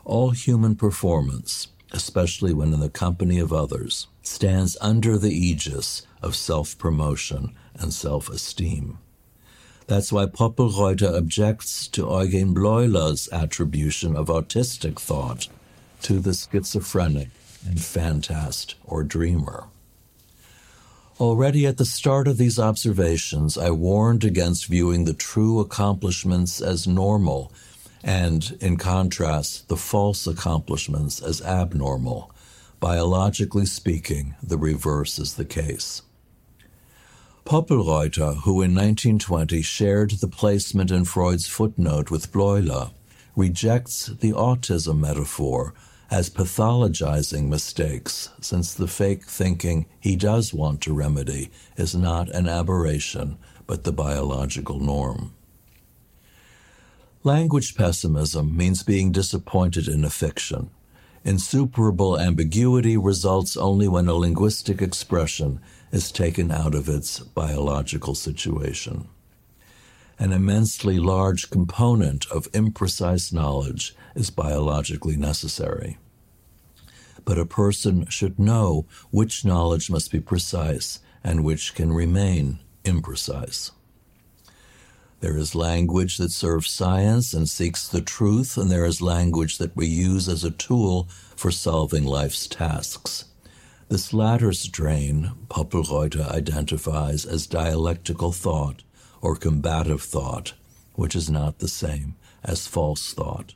All 0.06 0.32
human 0.32 0.76
performance, 0.76 1.68
especially 1.92 2.54
when 2.54 2.74
in 2.74 2.80
the 2.80 2.90
company 2.90 3.38
of 3.38 3.54
others, 3.54 4.08
stands 4.24 4.78
under 4.82 5.18
the 5.18 5.32
aegis 5.32 6.08
of 6.22 6.36
self 6.36 6.78
promotion 6.78 7.56
and 7.80 7.94
self 7.94 8.30
esteem. 8.30 8.98
That's 9.88 10.12
why 10.12 10.28
Poppelreuter 10.28 11.18
objects 11.18 11.88
to 11.90 12.04
Eugen 12.04 12.54
Bleuler's 12.54 13.28
attribution 13.32 14.16
of 14.16 14.28
autistic 14.28 15.00
thought 15.00 15.48
to 16.04 16.20
the 16.20 16.34
schizophrenic 16.34 17.30
and 17.66 17.78
fantast 17.78 18.76
or 18.86 19.04
dreamer. 19.04 19.66
Already 21.20 21.66
at 21.66 21.78
the 21.78 21.86
start 21.86 22.28
of 22.28 22.38
these 22.38 22.60
observations, 22.60 23.58
I 23.58 23.72
warned 23.72 24.24
against 24.24 24.68
viewing 24.68 25.04
the 25.04 25.14
true 25.14 25.60
accomplishments 25.60 26.62
as 26.62 26.88
normal 26.88 27.52
and, 28.04 28.58
in 28.62 28.78
contrast, 28.78 29.68
the 29.68 29.76
false 29.76 30.26
accomplishments 30.28 31.22
as 31.22 31.42
abnormal. 31.42 32.32
Biologically 32.80 33.66
speaking, 33.66 34.36
the 34.42 34.58
reverse 34.58 35.20
is 35.20 35.34
the 35.34 35.44
case. 35.44 36.04
Poppelreuter, 37.50 38.36
who 38.44 38.62
in 38.62 38.76
1920 38.76 39.64
shared 39.64 40.12
the 40.12 40.28
placement 40.28 40.92
in 40.92 41.04
Freud's 41.04 41.48
footnote 41.48 42.12
with 42.12 42.32
Bleuler, 42.32 42.92
rejects 43.36 44.06
the 44.06 44.34
autism 44.34 45.00
metaphor 45.00 45.74
as 46.12 46.30
pathologizing 46.30 47.48
mistakes, 47.48 48.30
since 48.40 48.76
the 48.76 48.88
fake 48.88 49.26
thinking 49.26 49.88
he 50.00 50.16
does 50.16 50.54
want 50.54 50.80
to 50.82 50.94
remedy 50.94 51.50
is 51.76 51.96
not 51.96 52.30
an 52.30 52.48
aberration, 52.48 53.40
but 53.66 53.84
the 53.84 53.92
biological 53.92 54.80
norm. 54.80 55.34
Language 57.24 57.74
pessimism 57.74 58.56
means 58.56 58.84
being 58.84 59.12
disappointed 59.12 59.88
in 59.88 60.06
a 60.06 60.12
fiction. 60.12 60.70
Insuperable 61.26 62.20
ambiguity 62.20 62.96
results 62.96 63.58
only 63.58 63.88
when 63.88 64.08
a 64.08 64.14
linguistic 64.14 64.84
expression 64.84 65.60
is 65.92 66.12
taken 66.12 66.52
out 66.52 66.76
of 66.76 66.88
its 66.88 67.20
biological 67.20 68.16
situation. 68.16 69.08
An 70.18 70.32
immensely 70.34 71.00
large 71.00 71.50
component 71.50 72.30
of 72.30 72.52
imprecise 72.52 73.32
knowledge 73.32 73.96
is 74.16 74.30
biologically 74.30 75.16
necessary. 75.16 75.98
But 77.24 77.38
a 77.38 77.46
person 77.46 78.06
should 78.08 78.38
know 78.38 78.86
which 79.12 79.46
knowledge 79.46 79.90
must 79.90 80.12
be 80.12 80.20
precise 80.20 81.00
and 81.24 81.44
which 81.44 81.74
can 81.74 81.94
remain 81.94 82.60
imprecise. 82.84 83.72
There 85.22 85.38
is 85.38 85.54
language 85.54 86.18
that 86.18 86.32
serves 86.32 86.70
science 86.70 87.34
and 87.34 87.50
seeks 87.50 87.88
the 87.88 88.02
truth, 88.02 88.58
and 88.58 88.72
there 88.72 88.86
is 88.86 89.02
language 89.02 89.58
that 89.58 89.76
we 89.76 89.86
use 89.86 90.30
as 90.30 90.46
a 90.46 90.52
tool 90.52 91.10
for 91.36 91.52
solving 91.52 92.06
life's 92.06 92.48
tasks. 92.48 93.26
This 93.90 94.14
latter 94.14 94.54
strain, 94.54 95.32
Poppelreuter 95.48 96.30
identifies 96.30 97.26
as 97.26 97.48
dialectical 97.48 98.32
thought 98.32 98.84
or 99.20 99.36
combative 99.36 100.04
thought, 100.04 100.54
which 100.94 101.16
is 101.16 101.28
not 101.28 101.58
the 101.58 101.68
same 101.68 102.14
as 102.44 102.68
false 102.68 103.12
thought. 103.14 103.56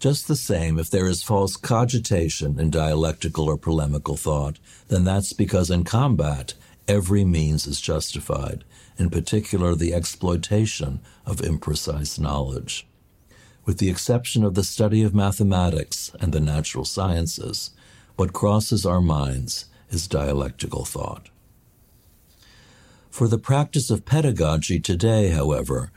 Just 0.00 0.26
the 0.26 0.34
same, 0.34 0.80
if 0.80 0.90
there 0.90 1.06
is 1.06 1.22
false 1.22 1.56
cogitation 1.56 2.58
in 2.58 2.70
dialectical 2.70 3.48
or 3.48 3.56
polemical 3.56 4.16
thought, 4.16 4.58
then 4.88 5.04
that's 5.04 5.32
because 5.32 5.70
in 5.70 5.84
combat, 5.84 6.54
every 6.88 7.24
means 7.24 7.68
is 7.68 7.80
justified, 7.80 8.64
in 8.98 9.10
particular 9.10 9.76
the 9.76 9.94
exploitation 9.94 10.98
of 11.24 11.36
imprecise 11.36 12.18
knowledge. 12.18 12.84
With 13.64 13.78
the 13.78 13.90
exception 13.90 14.42
of 14.42 14.54
the 14.54 14.64
study 14.64 15.04
of 15.04 15.14
mathematics 15.14 16.10
and 16.20 16.32
the 16.32 16.40
natural 16.40 16.84
sciences, 16.84 17.70
what 18.18 18.32
crosses 18.32 18.84
our 18.84 19.00
minds 19.00 19.66
is 19.90 20.08
dialectical 20.08 20.84
thought. 20.84 21.28
For 23.10 23.28
the 23.28 23.38
practice 23.38 23.90
of 23.90 24.04
pedagogy 24.04 24.80
today, 24.80 25.28
however, 25.28 25.92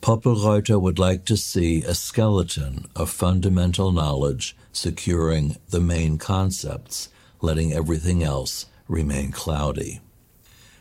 Poppelreuter 0.00 0.80
would 0.80 1.00
like 1.00 1.24
to 1.24 1.36
see 1.36 1.82
a 1.82 1.96
skeleton 1.96 2.86
of 2.94 3.10
fundamental 3.10 3.90
knowledge 3.90 4.56
securing 4.72 5.56
the 5.70 5.80
main 5.80 6.16
concepts, 6.16 7.08
letting 7.40 7.72
everything 7.72 8.22
else 8.22 8.66
remain 8.86 9.32
cloudy. 9.32 10.00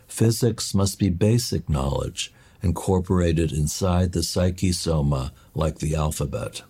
Physics 0.07 0.75
must 0.75 0.99
be 0.99 1.09
basic 1.09 1.67
knowledge 1.67 2.31
incorporated 2.61 3.51
inside 3.51 4.11
the 4.11 4.21
psyche 4.21 4.71
soma 4.71 5.33
like 5.55 5.79
the 5.79 5.95
alphabet. 5.95 6.61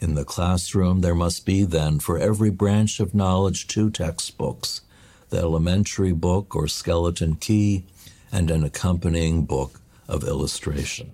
In 0.00 0.14
the 0.14 0.24
classroom, 0.24 1.00
there 1.00 1.14
must 1.14 1.44
be 1.44 1.64
then 1.64 1.98
for 1.98 2.18
every 2.18 2.50
branch 2.50 3.00
of 3.00 3.14
knowledge 3.14 3.66
two 3.66 3.90
textbooks 3.90 4.82
the 5.30 5.38
elementary 5.38 6.12
book 6.12 6.56
or 6.56 6.66
skeleton 6.66 7.36
key, 7.36 7.84
and 8.32 8.50
an 8.50 8.64
accompanying 8.64 9.44
book 9.44 9.80
of 10.08 10.24
illustration. 10.24 11.10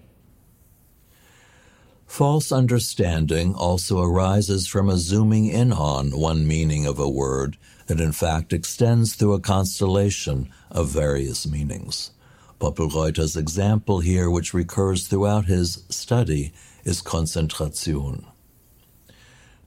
False 2.06 2.52
understanding 2.52 3.54
also 3.54 4.00
arises 4.00 4.68
from 4.68 4.88
a 4.88 4.98
zooming 4.98 5.46
in 5.46 5.72
on 5.72 6.10
one 6.12 6.46
meaning 6.46 6.86
of 6.86 6.98
a 7.00 7.08
word 7.08 7.56
that 7.86 8.00
in 8.00 8.12
fact 8.12 8.52
extends 8.52 9.14
through 9.14 9.32
a 9.32 9.40
constellation 9.40 10.48
of 10.70 10.88
various 10.88 11.46
meanings. 11.46 12.12
Poppelreuter's 12.60 13.36
example 13.36 13.98
here, 13.98 14.30
which 14.30 14.54
recurs 14.54 15.08
throughout 15.08 15.46
his 15.46 15.84
study, 15.88 16.52
is 16.84 17.02
Konzentration. 17.02 18.24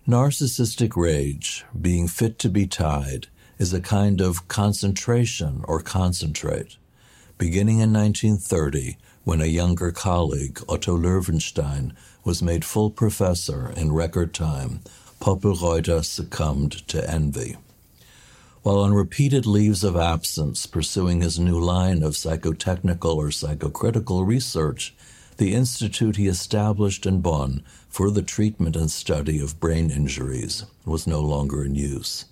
Narcissistic 0.07 0.95
rage, 0.95 1.65
being 1.81 2.07
fit 2.07 2.39
to 2.39 2.47
be 2.47 2.65
tied, 2.65 3.27
is 3.57 3.73
a 3.73 3.81
kind 3.81 4.21
of 4.21 4.47
concentration 4.47 5.65
or 5.67 5.81
concentrate. 5.81 6.77
Beginning 7.37 7.79
in 7.79 7.91
1930, 7.91 8.95
when 9.25 9.41
a 9.41 9.47
younger 9.47 9.91
colleague, 9.91 10.61
Otto 10.69 10.97
Loewenstein, 10.97 11.91
was 12.23 12.41
made 12.41 12.63
full 12.63 12.89
professor 12.89 13.73
in 13.75 13.91
record 13.91 14.33
time, 14.33 14.79
Poppelreuter 15.19 16.05
succumbed 16.05 16.87
to 16.87 17.11
envy. 17.11 17.57
While 18.63 18.79
on 18.79 18.93
repeated 18.93 19.45
leaves 19.45 19.83
of 19.83 19.97
absence 19.97 20.65
pursuing 20.67 21.19
his 21.19 21.37
new 21.37 21.59
line 21.59 22.01
of 22.01 22.13
psychotechnical 22.13 23.17
or 23.17 23.27
psychocritical 23.27 24.25
research, 24.25 24.95
the 25.37 25.53
institute 25.53 26.15
he 26.15 26.27
established 26.27 27.05
in 27.05 27.21
Bonn 27.21 27.63
for 27.89 28.11
the 28.11 28.21
treatment 28.21 28.75
and 28.75 28.89
study 28.89 29.39
of 29.39 29.59
brain 29.59 29.91
injuries 29.91 30.65
was 30.85 31.07
no 31.07 31.21
longer 31.21 31.63
in 31.63 31.75
use. 31.75 32.25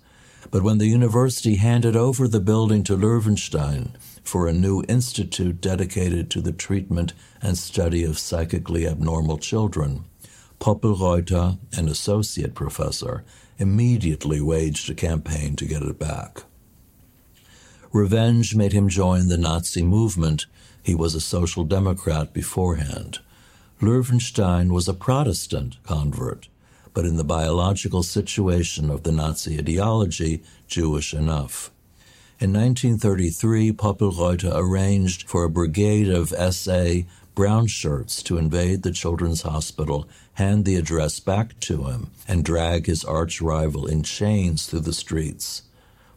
But 0.50 0.62
when 0.62 0.78
the 0.78 0.86
university 0.86 1.56
handed 1.56 1.96
over 1.96 2.28
the 2.28 2.40
building 2.40 2.84
to 2.84 2.96
Loewenstein 2.96 3.96
for 4.22 4.46
a 4.46 4.52
new 4.52 4.84
institute 4.88 5.60
dedicated 5.60 6.30
to 6.30 6.40
the 6.40 6.52
treatment 6.52 7.12
and 7.42 7.58
study 7.58 8.04
of 8.04 8.18
psychically 8.18 8.86
abnormal 8.86 9.38
children, 9.38 10.04
Poppelreuter, 10.60 11.58
an 11.76 11.88
associate 11.88 12.54
professor, 12.54 13.24
immediately 13.58 14.40
waged 14.40 14.88
a 14.90 14.94
campaign 14.94 15.56
to 15.56 15.66
get 15.66 15.82
it 15.82 15.98
back. 15.98 16.44
Revenge 17.92 18.54
made 18.54 18.72
him 18.72 18.88
join 18.88 19.28
the 19.28 19.38
Nazi 19.38 19.82
movement. 19.82 20.46
He 20.86 20.94
was 20.94 21.14
a 21.14 21.20
social 21.20 21.64
democrat 21.64 22.32
beforehand. 22.32 23.18
Loewenstein 23.82 24.70
was 24.70 24.88
a 24.88 24.94
Protestant 24.94 25.76
convert 25.82 26.48
but 26.96 27.04
in 27.04 27.18
the 27.18 27.24
biological 27.24 28.02
situation 28.02 28.88
of 28.88 29.02
the 29.02 29.12
Nazi 29.12 29.58
ideology, 29.58 30.42
Jewish 30.66 31.12
enough. 31.12 31.70
In 32.40 32.54
1933, 32.54 33.72
Poppelreuter 33.72 34.50
arranged 34.54 35.28
for 35.28 35.44
a 35.44 35.50
brigade 35.50 36.08
of 36.08 36.30
SA 36.30 37.02
brown 37.34 37.66
shirts 37.66 38.22
to 38.22 38.38
invade 38.38 38.82
the 38.82 38.92
Children's 38.92 39.42
Hospital, 39.42 40.08
hand 40.32 40.64
the 40.64 40.76
address 40.76 41.20
back 41.20 41.60
to 41.60 41.84
him, 41.84 42.12
and 42.26 42.42
drag 42.42 42.86
his 42.86 43.04
arch 43.04 43.42
rival 43.42 43.86
in 43.86 44.02
chains 44.02 44.64
through 44.64 44.80
the 44.80 44.94
streets. 44.94 45.64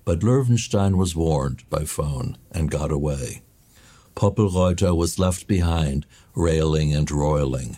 But 0.05 0.21
Loewenstein 0.21 0.95
was 0.95 1.13
warned 1.13 1.69
by 1.69 1.83
phone 1.83 2.37
and 2.53 2.71
got 2.71 2.89
away. 2.89 3.41
Poppelreuter 4.19 4.93
was 4.93 5.17
left 5.17 5.47
behind, 5.47 6.05
railing 6.35 6.93
and 6.93 7.09
roiling. 7.09 7.77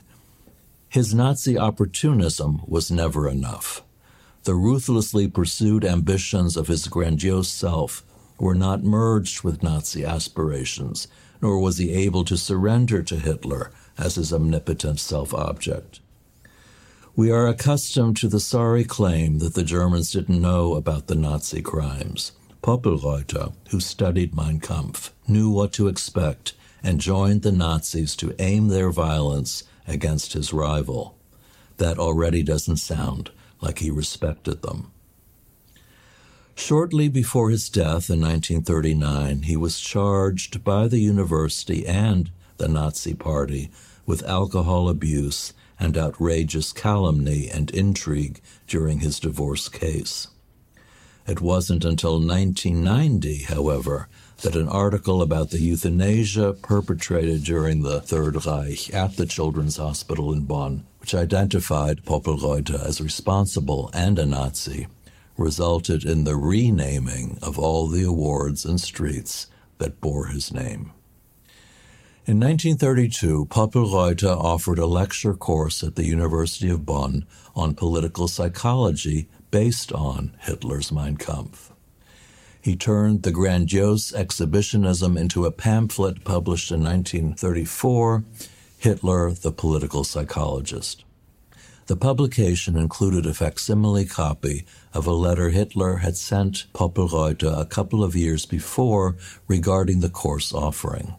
His 0.89 1.13
Nazi 1.13 1.55
opportunism 1.55 2.63
was 2.65 2.89
never 2.89 3.29
enough. 3.29 3.83
The 4.45 4.55
ruthlessly 4.55 5.27
pursued 5.27 5.86
ambitions 5.86 6.57
of 6.57 6.65
his 6.65 6.88
grandiose 6.88 7.48
self 7.48 8.03
were 8.39 8.55
not 8.55 8.83
merged 8.83 9.43
with 9.43 9.62
Nazi 9.62 10.03
aspirations, 10.03 11.07
nor 11.43 11.60
was 11.60 11.77
he 11.77 11.93
able 11.93 12.25
to 12.25 12.38
surrender 12.38 13.03
to 13.03 13.17
Hitler 13.17 13.71
as 13.95 14.15
his 14.15 14.33
omnipotent 14.33 15.00
self 15.00 15.36
object. 15.36 16.00
We 17.15 17.29
are 17.29 17.48
accustomed 17.48 18.17
to 18.17 18.27
the 18.27 18.39
sorry 18.39 18.83
claim 18.83 19.38
that 19.39 19.53
the 19.53 19.63
Germans 19.63 20.12
didn't 20.12 20.41
know 20.41 20.74
about 20.74 21.05
the 21.05 21.13
Nazi 21.13 21.62
crimes. 21.62 22.31
Poppelreuter, 22.62 23.53
who 23.70 23.80
studied 23.80 24.36
Mein 24.36 24.60
Kampf, 24.60 25.13
knew 25.27 25.50
what 25.50 25.74
to 25.74 25.88
expect 25.88 26.53
and 26.84 27.01
joined 27.01 27.41
the 27.41 27.51
Nazis 27.51 28.15
to 28.18 28.36
aim 28.39 28.68
their 28.68 28.91
violence 28.91 29.63
against 29.88 30.34
his 30.34 30.53
rival. 30.53 31.18
That 31.77 31.98
already 31.98 32.44
doesn't 32.44 32.77
sound 32.77 33.32
like 33.62 33.80
he 33.80 33.89
respected 33.89 34.62
them. 34.62 34.91
Shortly 36.56 37.08
before 37.10 37.50
his 37.50 37.70
death 37.70 38.10
in 38.10 38.22
1939, 38.22 39.44
he 39.44 39.58
was 39.58 39.80
charged 39.80 40.63
by 40.63 40.88
the 40.88 41.00
university 41.00 41.88
and 41.88 42.30
the 42.58 42.68
Nazi 42.68 43.15
Party 43.15 43.72
with 44.06 44.24
alcohol 44.24 44.88
abuse 44.88 45.53
and 45.80 45.98
outrageous 45.98 46.72
calumny 46.72 47.50
and 47.50 47.72
intrigue 47.72 48.39
during 48.68 49.00
his 49.00 49.20
divorce 49.20 49.68
case. 49.68 50.27
It 51.28 51.42
wasn't 51.42 51.86
until 51.86 52.20
1990, 52.20 53.44
however, 53.44 54.08
that 54.42 54.56
an 54.56 54.68
article 54.68 55.22
about 55.22 55.51
the 55.51 55.60
euthanasia 55.60 56.54
perpetrated 56.54 57.44
during 57.44 57.84
the 57.84 58.01
Third 58.01 58.46
Reich 58.46 58.94
at 58.94 59.18
the 59.18 59.25
Children's 59.25 59.78
Hospital 59.78 60.34
in 60.34 60.46
Bonn 60.46 60.86
which 61.01 61.16
identified 61.16 62.06
Poppelreuter 62.06 62.80
as 62.80 63.01
responsible 63.01 63.90
and 63.92 64.20
a 64.20 64.25
Nazi, 64.25 64.88
resulted 65.36 66.06
in 66.06 66.25
the 66.25 66.36
renaming 66.36 67.40
of 67.42 67.58
all 67.58 67.88
the 67.88 68.04
awards 68.04 68.66
and 68.66 68.80
streets 68.80 69.48
that 69.80 70.00
bore 70.00 70.28
his 70.28 70.54
name. 70.54 70.92
In 72.28 72.40
1932, 72.40 73.48
Poppelreuter 73.48 74.38
offered 74.38 74.78
a 74.78 74.86
lecture 74.86 75.34
course 75.34 75.82
at 75.82 75.96
the 75.96 76.06
University 76.06 76.70
of 76.70 76.86
Bonn 76.86 77.25
on 77.56 77.74
political 77.74 78.28
psychology 78.28 79.28
based 79.51 79.91
on 79.91 80.36
Hitler's 80.39 80.91
Mein 80.91 81.17
Kampf. 81.17 81.72
He 82.62 82.75
turned 82.75 83.24
the 83.24 83.31
grandiose 83.31 84.13
exhibitionism 84.13 85.17
into 85.17 85.46
a 85.46 85.51
pamphlet 85.51 86.24
published 86.24 86.72
in 86.72 86.84
1934, 86.84 88.24
Hitler, 88.77 89.31
the 89.31 89.51
Political 89.51 90.03
Psychologist. 90.03 91.03
The 91.88 91.98
publication 91.98 92.77
included 92.77 93.25
a 93.25 93.34
facsimile 93.34 94.05
copy 94.05 94.65
of 94.93 95.08
a 95.08 95.12
letter 95.12 95.50
Hitler 95.50 95.98
had 95.98 96.15
sent 96.15 96.67
Poppelreuter 96.74 97.60
a 97.60 97.65
couple 97.65 98.03
of 98.03 98.15
years 98.15 98.46
before 98.46 99.17
regarding 99.48 100.00
the 100.00 100.10
course 100.10 100.53
offering. 100.53 101.15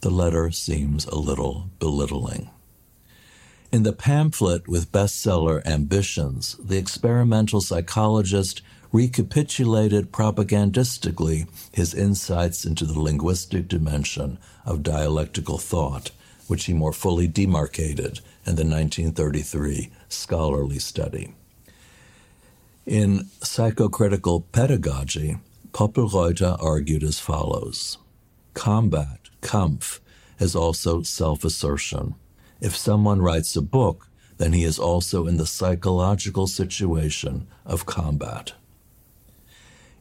The 0.00 0.10
letter 0.10 0.50
seems 0.50 1.04
a 1.06 1.16
little 1.16 1.70
belittling. 1.78 2.50
In 3.72 3.82
the 3.82 3.92
pamphlet 3.92 4.68
with 4.68 4.92
bestseller 4.92 5.64
ambitions, 5.66 6.56
the 6.62 6.78
experimental 6.78 7.60
psychologist 7.60 8.62
recapitulated 8.92 10.12
propagandistically 10.12 11.48
his 11.72 11.92
insights 11.92 12.64
into 12.64 12.84
the 12.84 12.98
linguistic 12.98 13.68
dimension 13.68 14.38
of 14.64 14.82
dialectical 14.82 15.58
thought, 15.58 16.12
which 16.46 16.64
he 16.64 16.72
more 16.72 16.92
fully 16.92 17.26
demarcated 17.26 18.20
in 18.46 18.54
the 18.54 18.64
1933 18.64 19.90
scholarly 20.08 20.78
study. 20.78 21.34
In 22.86 23.24
psychocritical 23.40 24.44
pedagogy, 24.52 25.38
Poppelreuter 25.72 26.56
argued 26.62 27.02
as 27.02 27.18
follows 27.18 27.98
Combat, 28.54 29.18
Kampf, 29.42 30.00
is 30.38 30.54
also 30.54 31.02
self 31.02 31.44
assertion. 31.44 32.14
If 32.60 32.76
someone 32.76 33.22
writes 33.22 33.54
a 33.56 33.62
book, 33.62 34.08
then 34.38 34.52
he 34.52 34.64
is 34.64 34.78
also 34.78 35.26
in 35.26 35.36
the 35.36 35.46
psychological 35.46 36.46
situation 36.46 37.46
of 37.64 37.86
combat. 37.86 38.52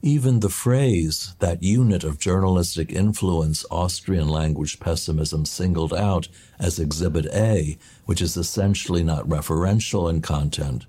Even 0.01 0.39
the 0.39 0.49
phrase, 0.49 1.35
that 1.39 1.63
unit 1.63 2.03
of 2.03 2.19
journalistic 2.19 2.91
influence 2.91 3.65
Austrian 3.71 4.27
language 4.27 4.79
pessimism 4.79 5.45
singled 5.45 5.93
out 5.93 6.27
as 6.59 6.77
Exhibit 6.77 7.25
A, 7.33 7.77
which 8.05 8.21
is 8.21 8.37
essentially 8.37 9.03
not 9.03 9.27
referential 9.27 10.07
in 10.07 10.21
content, 10.21 10.85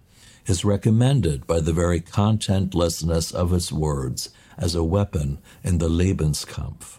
is 0.47 0.65
recommended 0.65 1.47
by 1.47 1.61
the 1.61 1.73
very 1.73 2.01
contentlessness 2.01 3.35
of 3.35 3.53
its 3.53 3.73
words 3.73 4.29
as 4.59 4.75
a 4.75 4.85
weapon 4.85 5.39
in 5.65 5.79
the 5.79 5.89
Lebenskampf. 5.89 6.99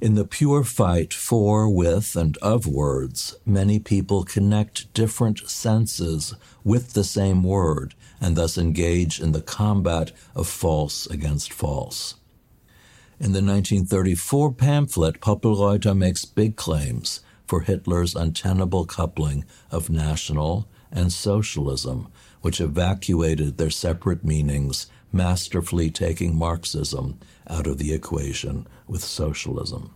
In 0.00 0.14
the 0.14 0.24
pure 0.24 0.62
fight 0.62 1.12
for, 1.12 1.68
with, 1.68 2.14
and 2.14 2.36
of 2.36 2.68
words, 2.68 3.34
many 3.44 3.80
people 3.80 4.22
connect 4.22 4.92
different 4.94 5.48
senses 5.50 6.34
with 6.62 6.92
the 6.92 7.02
same 7.02 7.42
word 7.42 7.96
and 8.20 8.36
thus 8.36 8.56
engage 8.56 9.20
in 9.20 9.32
the 9.32 9.42
combat 9.42 10.12
of 10.36 10.46
false 10.46 11.06
against 11.06 11.52
false. 11.52 12.14
In 13.18 13.32
the 13.32 13.42
1934 13.42 14.52
pamphlet, 14.52 15.20
Poppelreuter 15.20 15.96
makes 15.96 16.24
big 16.24 16.54
claims 16.54 17.18
for 17.44 17.62
Hitler's 17.62 18.14
untenable 18.14 18.86
coupling 18.86 19.44
of 19.72 19.90
national 19.90 20.68
and 20.92 21.12
socialism, 21.12 22.06
which 22.40 22.60
evacuated 22.60 23.58
their 23.58 23.70
separate 23.70 24.22
meanings, 24.22 24.86
masterfully 25.10 25.90
taking 25.90 26.36
Marxism 26.36 27.18
out 27.48 27.66
of 27.66 27.78
the 27.78 27.92
equation 27.92 28.66
with 28.86 29.02
socialism. 29.02 29.94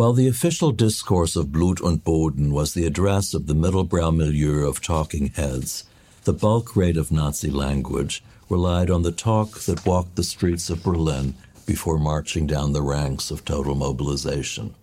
While 0.00 0.14
the 0.14 0.28
official 0.28 0.72
discourse 0.72 1.36
of 1.36 1.52
Blut 1.52 1.82
und 1.82 2.02
Boden 2.04 2.54
was 2.54 2.72
the 2.72 2.86
address 2.86 3.34
of 3.34 3.46
the 3.46 3.54
middlebrow 3.54 4.10
milieu 4.10 4.66
of 4.66 4.80
talking 4.80 5.26
heads, 5.26 5.84
the 6.24 6.32
bulk 6.32 6.74
rate 6.74 6.96
of 6.96 7.12
Nazi 7.12 7.50
language 7.50 8.24
relied 8.48 8.90
on 8.90 9.02
the 9.02 9.12
talk 9.12 9.58
that 9.64 9.84
walked 9.84 10.16
the 10.16 10.24
streets 10.24 10.70
of 10.70 10.82
Berlin 10.82 11.34
before 11.66 11.98
marching 11.98 12.46
down 12.46 12.72
the 12.72 12.80
ranks 12.80 13.30
of 13.30 13.44
total 13.44 13.74
mobilization. 13.74 14.74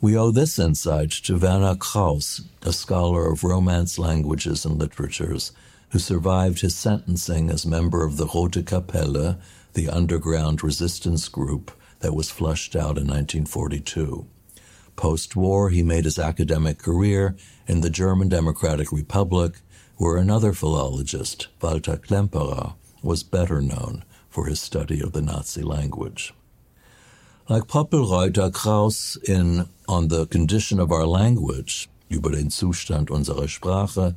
We 0.00 0.16
owe 0.16 0.30
this 0.30 0.60
insight 0.60 1.10
to 1.24 1.36
Werner 1.36 1.74
Krauss, 1.74 2.42
a 2.62 2.72
scholar 2.72 3.32
of 3.32 3.42
Romance 3.42 3.98
languages 3.98 4.64
and 4.64 4.78
literatures, 4.78 5.50
who 5.90 5.98
survived 5.98 6.60
his 6.60 6.76
sentencing 6.76 7.50
as 7.50 7.66
member 7.66 8.04
of 8.04 8.16
the 8.16 8.28
Rote 8.28 8.64
Kapelle, 8.64 9.40
the 9.74 9.88
underground 9.88 10.62
resistance 10.62 11.28
group 11.28 11.72
that 11.98 12.14
was 12.14 12.30
flushed 12.30 12.76
out 12.76 12.96
in 12.96 13.08
1942. 13.08 14.28
Post 14.96 15.36
war, 15.36 15.70
he 15.70 15.82
made 15.82 16.04
his 16.04 16.18
academic 16.18 16.78
career 16.78 17.36
in 17.66 17.82
the 17.82 17.90
German 17.90 18.28
Democratic 18.28 18.90
Republic, 18.90 19.60
where 19.96 20.16
another 20.16 20.52
philologist, 20.52 21.48
Walter 21.60 21.96
Klemperer, 21.96 22.74
was 23.02 23.22
better 23.22 23.60
known 23.60 24.04
for 24.28 24.46
his 24.46 24.60
study 24.60 25.00
of 25.00 25.12
the 25.12 25.22
Nazi 25.22 25.62
language. 25.62 26.34
Like 27.48 27.68
Poppelreuter 27.68 28.52
Krauss 28.52 29.16
in 29.16 29.68
On 29.88 30.08
the 30.08 30.26
Condition 30.26 30.80
of 30.80 30.90
Our 30.90 31.06
Language, 31.06 31.88
über 32.10 32.32
den 32.32 32.50
Zustand 32.50 33.08
unserer 33.08 33.48
Sprache, 33.48 34.16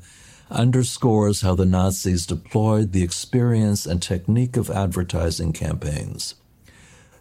underscores 0.50 1.42
how 1.42 1.56
the 1.56 1.66
Nazis 1.66 2.26
deployed 2.26 2.92
the 2.92 3.04
experience 3.04 3.86
and 3.86 4.02
technique 4.02 4.58
of 4.58 4.70
advertising 4.70 5.54
campaigns. 5.54 6.36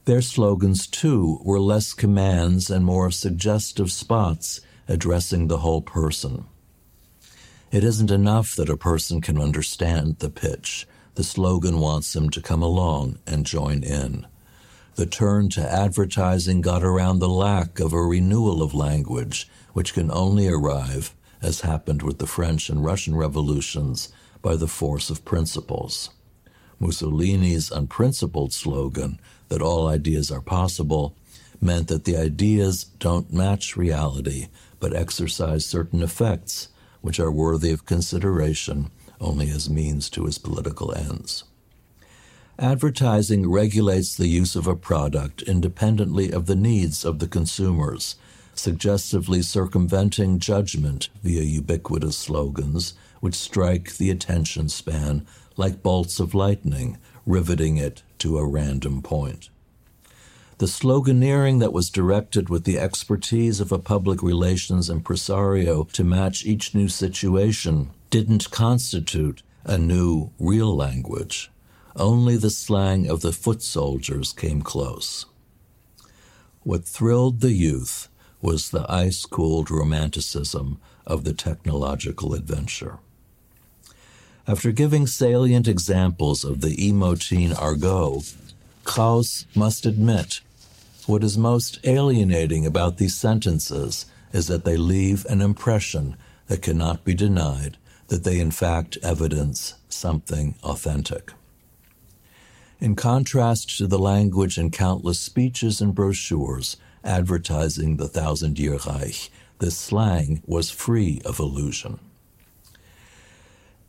Their 0.08 0.22
slogans, 0.22 0.86
too, 0.86 1.38
were 1.44 1.60
less 1.60 1.92
commands 1.92 2.70
and 2.70 2.82
more 2.82 3.10
suggestive 3.10 3.92
spots 3.92 4.62
addressing 4.88 5.48
the 5.48 5.58
whole 5.58 5.82
person. 5.82 6.46
It 7.70 7.84
isn't 7.84 8.10
enough 8.10 8.56
that 8.56 8.70
a 8.70 8.76
person 8.78 9.20
can 9.20 9.38
understand 9.38 10.20
the 10.20 10.30
pitch. 10.30 10.86
The 11.16 11.24
slogan 11.24 11.78
wants 11.78 12.16
him 12.16 12.30
to 12.30 12.40
come 12.40 12.62
along 12.62 13.18
and 13.26 13.44
join 13.44 13.82
in. 13.82 14.26
The 14.94 15.04
turn 15.04 15.50
to 15.50 15.70
advertising 15.70 16.62
got 16.62 16.82
around 16.82 17.18
the 17.18 17.28
lack 17.28 17.78
of 17.78 17.92
a 17.92 18.00
renewal 18.00 18.62
of 18.62 18.72
language, 18.72 19.46
which 19.74 19.92
can 19.92 20.10
only 20.10 20.48
arrive, 20.48 21.14
as 21.42 21.60
happened 21.60 22.00
with 22.00 22.16
the 22.16 22.26
French 22.26 22.70
and 22.70 22.82
Russian 22.82 23.14
revolutions, 23.14 24.08
by 24.40 24.56
the 24.56 24.68
force 24.68 25.10
of 25.10 25.26
principles. 25.26 26.08
Mussolini's 26.80 27.70
unprincipled 27.70 28.54
slogan 28.54 29.20
that 29.48 29.62
all 29.62 29.88
ideas 29.88 30.30
are 30.30 30.40
possible 30.40 31.14
meant 31.60 31.88
that 31.88 32.04
the 32.04 32.16
ideas 32.16 32.84
don't 32.98 33.32
match 33.32 33.76
reality, 33.76 34.48
but 34.80 34.94
exercise 34.94 35.64
certain 35.66 36.02
effects 36.02 36.68
which 37.00 37.18
are 37.18 37.30
worthy 37.30 37.70
of 37.70 37.86
consideration 37.86 38.90
only 39.20 39.50
as 39.50 39.68
means 39.68 40.08
to 40.10 40.24
his 40.24 40.38
political 40.38 40.94
ends. 40.94 41.44
Advertising 42.58 43.48
regulates 43.48 44.16
the 44.16 44.26
use 44.26 44.56
of 44.56 44.66
a 44.66 44.76
product 44.76 45.42
independently 45.42 46.32
of 46.32 46.46
the 46.46 46.56
needs 46.56 47.04
of 47.04 47.18
the 47.18 47.28
consumers, 47.28 48.16
suggestively 48.54 49.42
circumventing 49.42 50.40
judgment 50.40 51.08
via 51.22 51.42
ubiquitous 51.42 52.16
slogans 52.16 52.94
which 53.20 53.34
strike 53.34 53.96
the 53.96 54.10
attention 54.10 54.68
span 54.68 55.24
like 55.56 55.82
bolts 55.82 56.18
of 56.18 56.34
lightning, 56.34 56.98
riveting 57.26 57.76
it 57.76 58.02
to 58.18 58.38
a 58.38 58.46
random 58.46 59.02
point. 59.02 59.50
The 60.58 60.66
sloganeering 60.66 61.60
that 61.60 61.72
was 61.72 61.88
directed 61.88 62.48
with 62.48 62.64
the 62.64 62.78
expertise 62.78 63.60
of 63.60 63.70
a 63.70 63.78
public 63.78 64.22
relations 64.22 64.90
impresario 64.90 65.84
to 65.84 66.02
match 66.02 66.44
each 66.44 66.74
new 66.74 66.88
situation 66.88 67.90
didn't 68.10 68.50
constitute 68.50 69.42
a 69.64 69.78
new, 69.78 70.32
real 70.40 70.74
language. 70.74 71.50
Only 71.94 72.36
the 72.36 72.50
slang 72.50 73.08
of 73.08 73.20
the 73.20 73.32
foot 73.32 73.62
soldiers 73.62 74.32
came 74.32 74.62
close. 74.62 75.26
What 76.62 76.84
thrilled 76.84 77.40
the 77.40 77.52
youth 77.52 78.08
was 78.40 78.70
the 78.70 78.84
ice 78.88 79.24
cooled 79.26 79.70
romanticism 79.70 80.80
of 81.06 81.24
the 81.24 81.34
technological 81.34 82.34
adventure. 82.34 82.98
After 84.48 84.72
giving 84.72 85.06
salient 85.06 85.68
examples 85.68 86.42
of 86.42 86.62
the 86.62 86.74
emotine 86.76 87.52
argot, 87.52 88.34
Krauss 88.82 89.44
must 89.54 89.84
admit 89.84 90.40
what 91.04 91.22
is 91.22 91.36
most 91.36 91.78
alienating 91.84 92.64
about 92.64 92.96
these 92.96 93.14
sentences 93.14 94.06
is 94.32 94.46
that 94.46 94.64
they 94.64 94.78
leave 94.78 95.26
an 95.26 95.42
impression 95.42 96.16
that 96.46 96.62
cannot 96.62 97.04
be 97.04 97.12
denied 97.12 97.76
that 98.06 98.24
they 98.24 98.40
in 98.40 98.50
fact 98.50 98.96
evidence 99.02 99.74
something 99.90 100.54
authentic. 100.64 101.30
In 102.80 102.96
contrast 102.96 103.76
to 103.76 103.86
the 103.86 103.98
language 103.98 104.56
in 104.56 104.70
countless 104.70 105.18
speeches 105.18 105.82
and 105.82 105.94
brochures, 105.94 106.78
advertising 107.04 107.98
the 107.98 108.08
Thousand 108.08 108.58
Year 108.58 108.78
Reich, 108.86 109.30
this 109.58 109.76
slang 109.76 110.42
was 110.46 110.70
free 110.70 111.20
of 111.26 111.38
illusion. 111.38 112.00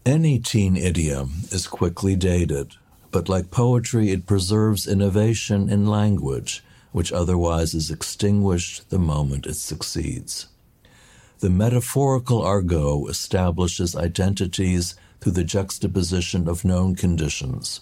Any 0.06 0.40
teen 0.40 0.78
idiom 0.78 1.32
is 1.52 1.68
quickly 1.68 2.16
dated, 2.16 2.76
but 3.12 3.28
like 3.28 3.52
poetry, 3.52 4.12
it 4.12 4.26
preserves 4.26 4.88
innovation 4.88 5.70
in 5.70 5.88
language, 5.88 6.64
which 6.94 7.12
otherwise 7.12 7.74
is 7.74 7.92
extinguished 7.92 8.90
the 8.90 8.98
moment 8.98 9.46
it 9.46 9.56
succeeds. 9.56 10.48
The 11.40 11.50
metaphorical 11.50 12.42
argot 12.42 13.10
establishes 13.10 13.96
identities 13.96 14.96
through 15.20 15.34
the 15.34 15.44
juxtaposition 15.44 16.48
of 16.48 16.64
known 16.64 16.96
conditions. 16.96 17.82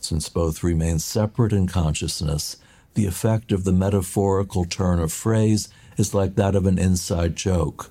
Since 0.00 0.28
both 0.28 0.62
remain 0.62 1.00
separate 1.00 1.52
in 1.52 1.66
consciousness, 1.66 2.58
the 2.94 3.06
effect 3.06 3.50
of 3.50 3.64
the 3.64 3.72
metaphorical 3.72 4.64
turn 4.64 5.00
of 5.00 5.12
phrase 5.12 5.68
is 5.96 6.14
like 6.14 6.36
that 6.36 6.54
of 6.54 6.64
an 6.64 6.78
inside 6.78 7.34
joke. 7.34 7.90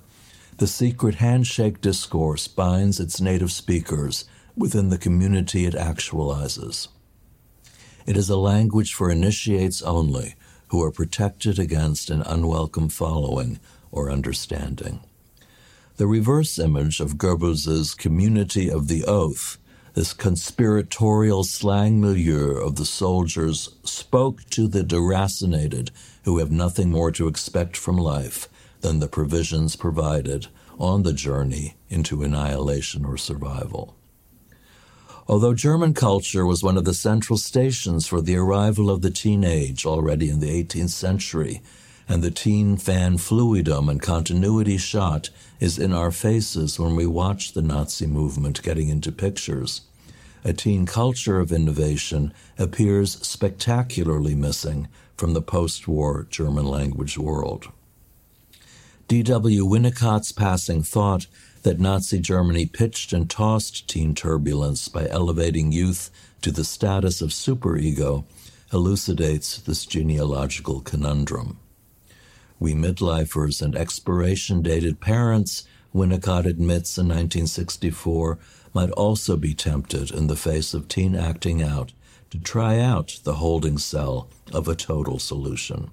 The 0.58 0.66
secret 0.66 1.16
handshake 1.16 1.82
discourse 1.82 2.48
binds 2.48 2.98
its 2.98 3.20
native 3.20 3.52
speakers 3.52 4.24
within 4.56 4.88
the 4.88 4.96
community 4.96 5.66
it 5.66 5.74
actualizes. 5.74 6.88
It 8.06 8.16
is 8.16 8.30
a 8.30 8.38
language 8.38 8.94
for 8.94 9.10
initiates 9.10 9.82
only, 9.82 10.34
who 10.68 10.82
are 10.82 10.90
protected 10.90 11.58
against 11.58 12.08
an 12.08 12.22
unwelcome 12.22 12.88
following 12.88 13.60
or 13.92 14.10
understanding. 14.10 15.00
The 15.98 16.06
reverse 16.06 16.58
image 16.58 17.00
of 17.00 17.18
Goebbels's 17.18 17.94
community 17.94 18.70
of 18.70 18.88
the 18.88 19.04
oath, 19.04 19.58
this 19.92 20.14
conspiratorial 20.14 21.44
slang 21.44 22.00
milieu 22.00 22.52
of 22.52 22.76
the 22.76 22.86
soldiers, 22.86 23.76
spoke 23.84 24.48
to 24.50 24.68
the 24.68 24.82
deracinated 24.82 25.90
who 26.24 26.38
have 26.38 26.50
nothing 26.50 26.90
more 26.90 27.12
to 27.12 27.28
expect 27.28 27.76
from 27.76 27.98
life 27.98 28.48
than 28.86 29.00
the 29.00 29.08
provisions 29.08 29.74
provided 29.74 30.46
on 30.78 31.02
the 31.02 31.12
journey 31.12 31.74
into 31.88 32.22
annihilation 32.22 33.04
or 33.04 33.16
survival. 33.16 33.96
Although 35.26 35.54
German 35.54 35.92
culture 35.92 36.46
was 36.46 36.62
one 36.62 36.76
of 36.76 36.84
the 36.84 36.94
central 36.94 37.36
stations 37.36 38.06
for 38.06 38.20
the 38.20 38.36
arrival 38.36 38.88
of 38.88 39.02
the 39.02 39.10
teenage 39.10 39.84
already 39.84 40.30
in 40.30 40.38
the 40.38 40.62
18th 40.62 40.90
century, 40.90 41.62
and 42.08 42.22
the 42.22 42.30
teen 42.30 42.76
fan 42.76 43.18
fluidum 43.18 43.90
and 43.90 44.00
continuity 44.00 44.76
shot 44.76 45.30
is 45.58 45.80
in 45.80 45.92
our 45.92 46.12
faces 46.12 46.78
when 46.78 46.94
we 46.94 47.06
watch 47.06 47.54
the 47.54 47.62
Nazi 47.62 48.06
movement 48.06 48.62
getting 48.62 48.88
into 48.88 49.10
pictures. 49.10 49.80
A 50.44 50.52
teen 50.52 50.86
culture 50.86 51.40
of 51.40 51.50
innovation 51.50 52.32
appears 52.56 53.20
spectacularly 53.26 54.36
missing 54.36 54.86
from 55.16 55.32
the 55.32 55.42
post 55.42 55.88
war 55.88 56.28
German 56.30 56.66
language 56.66 57.18
world. 57.18 57.72
D.W. 59.08 59.64
Winnicott's 59.64 60.32
passing 60.32 60.82
thought 60.82 61.28
that 61.62 61.78
Nazi 61.78 62.18
Germany 62.18 62.66
pitched 62.66 63.12
and 63.12 63.30
tossed 63.30 63.86
teen 63.86 64.16
turbulence 64.16 64.88
by 64.88 65.06
elevating 65.08 65.70
youth 65.70 66.10
to 66.42 66.50
the 66.50 66.64
status 66.64 67.22
of 67.22 67.30
superego 67.30 68.24
elucidates 68.72 69.58
this 69.58 69.86
genealogical 69.86 70.80
conundrum. 70.80 71.60
We 72.58 72.74
midlifers 72.74 73.62
and 73.62 73.76
expiration 73.76 74.60
dated 74.62 75.00
parents, 75.00 75.68
Winnicott 75.94 76.44
admits 76.44 76.98
in 76.98 77.06
1964, 77.06 78.38
might 78.74 78.90
also 78.90 79.36
be 79.36 79.54
tempted 79.54 80.10
in 80.10 80.26
the 80.26 80.34
face 80.34 80.74
of 80.74 80.88
teen 80.88 81.14
acting 81.14 81.62
out 81.62 81.92
to 82.30 82.40
try 82.40 82.80
out 82.80 83.20
the 83.22 83.34
holding 83.34 83.78
cell 83.78 84.28
of 84.52 84.66
a 84.66 84.74
total 84.74 85.20
solution. 85.20 85.92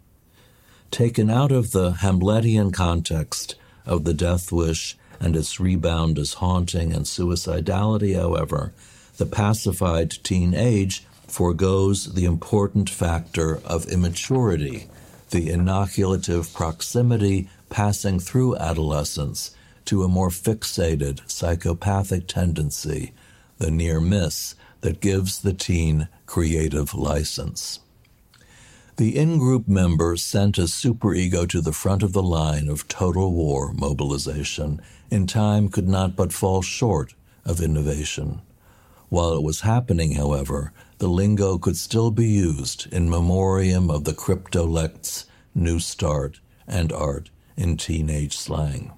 Taken 0.93 1.31
out 1.31 1.51
of 1.51 1.71
the 1.71 1.93
Hamletian 1.93 2.71
context 2.71 3.55
of 3.83 4.03
the 4.03 4.13
death 4.13 4.51
wish 4.51 4.95
and 5.19 5.35
its 5.35 5.59
rebound 5.59 6.19
as 6.19 6.33
haunting 6.33 6.93
and 6.93 7.03
suicidality, 7.03 8.15
however, 8.15 8.73
the 9.17 9.25
pacified 9.25 10.11
teen 10.23 10.53
age 10.53 11.03
foregoes 11.27 12.13
the 12.13 12.25
important 12.25 12.91
factor 12.91 13.59
of 13.65 13.87
immaturity, 13.87 14.87
the 15.31 15.49
inoculative 15.49 16.53
proximity 16.53 17.49
passing 17.71 18.19
through 18.19 18.55
adolescence 18.57 19.55
to 19.85 20.03
a 20.03 20.07
more 20.07 20.29
fixated 20.29 21.27
psychopathic 21.27 22.27
tendency, 22.27 23.13
the 23.57 23.71
near 23.71 23.99
miss 23.99 24.53
that 24.81 25.01
gives 25.01 25.39
the 25.39 25.53
teen 25.53 26.07
creative 26.27 26.93
license. 26.93 27.79
The 28.97 29.17
in 29.17 29.39
group 29.39 29.67
member 29.67 30.15
sent 30.17 30.59
a 30.59 30.63
superego 30.63 31.49
to 31.49 31.61
the 31.61 31.73
front 31.73 32.03
of 32.03 32.13
the 32.13 32.21
line 32.21 32.69
of 32.69 32.87
total 32.87 33.33
war 33.33 33.73
mobilization 33.73 34.79
in 35.09 35.25
time 35.25 35.69
could 35.69 35.87
not 35.87 36.15
but 36.15 36.31
fall 36.31 36.61
short 36.61 37.15
of 37.43 37.59
innovation. 37.59 38.41
While 39.09 39.33
it 39.33 39.41
was 39.41 39.61
happening, 39.61 40.11
however, 40.13 40.73
the 40.99 41.07
lingo 41.07 41.57
could 41.57 41.75
still 41.75 42.11
be 42.11 42.27
used 42.27 42.85
in 42.93 43.09
memoriam 43.09 43.89
of 43.89 44.03
the 44.03 44.13
cryptolects, 44.13 45.25
New 45.55 45.79
Start, 45.79 46.39
and 46.67 46.91
art 46.91 47.31
in 47.57 47.77
teenage 47.77 48.37
slang. 48.37 48.91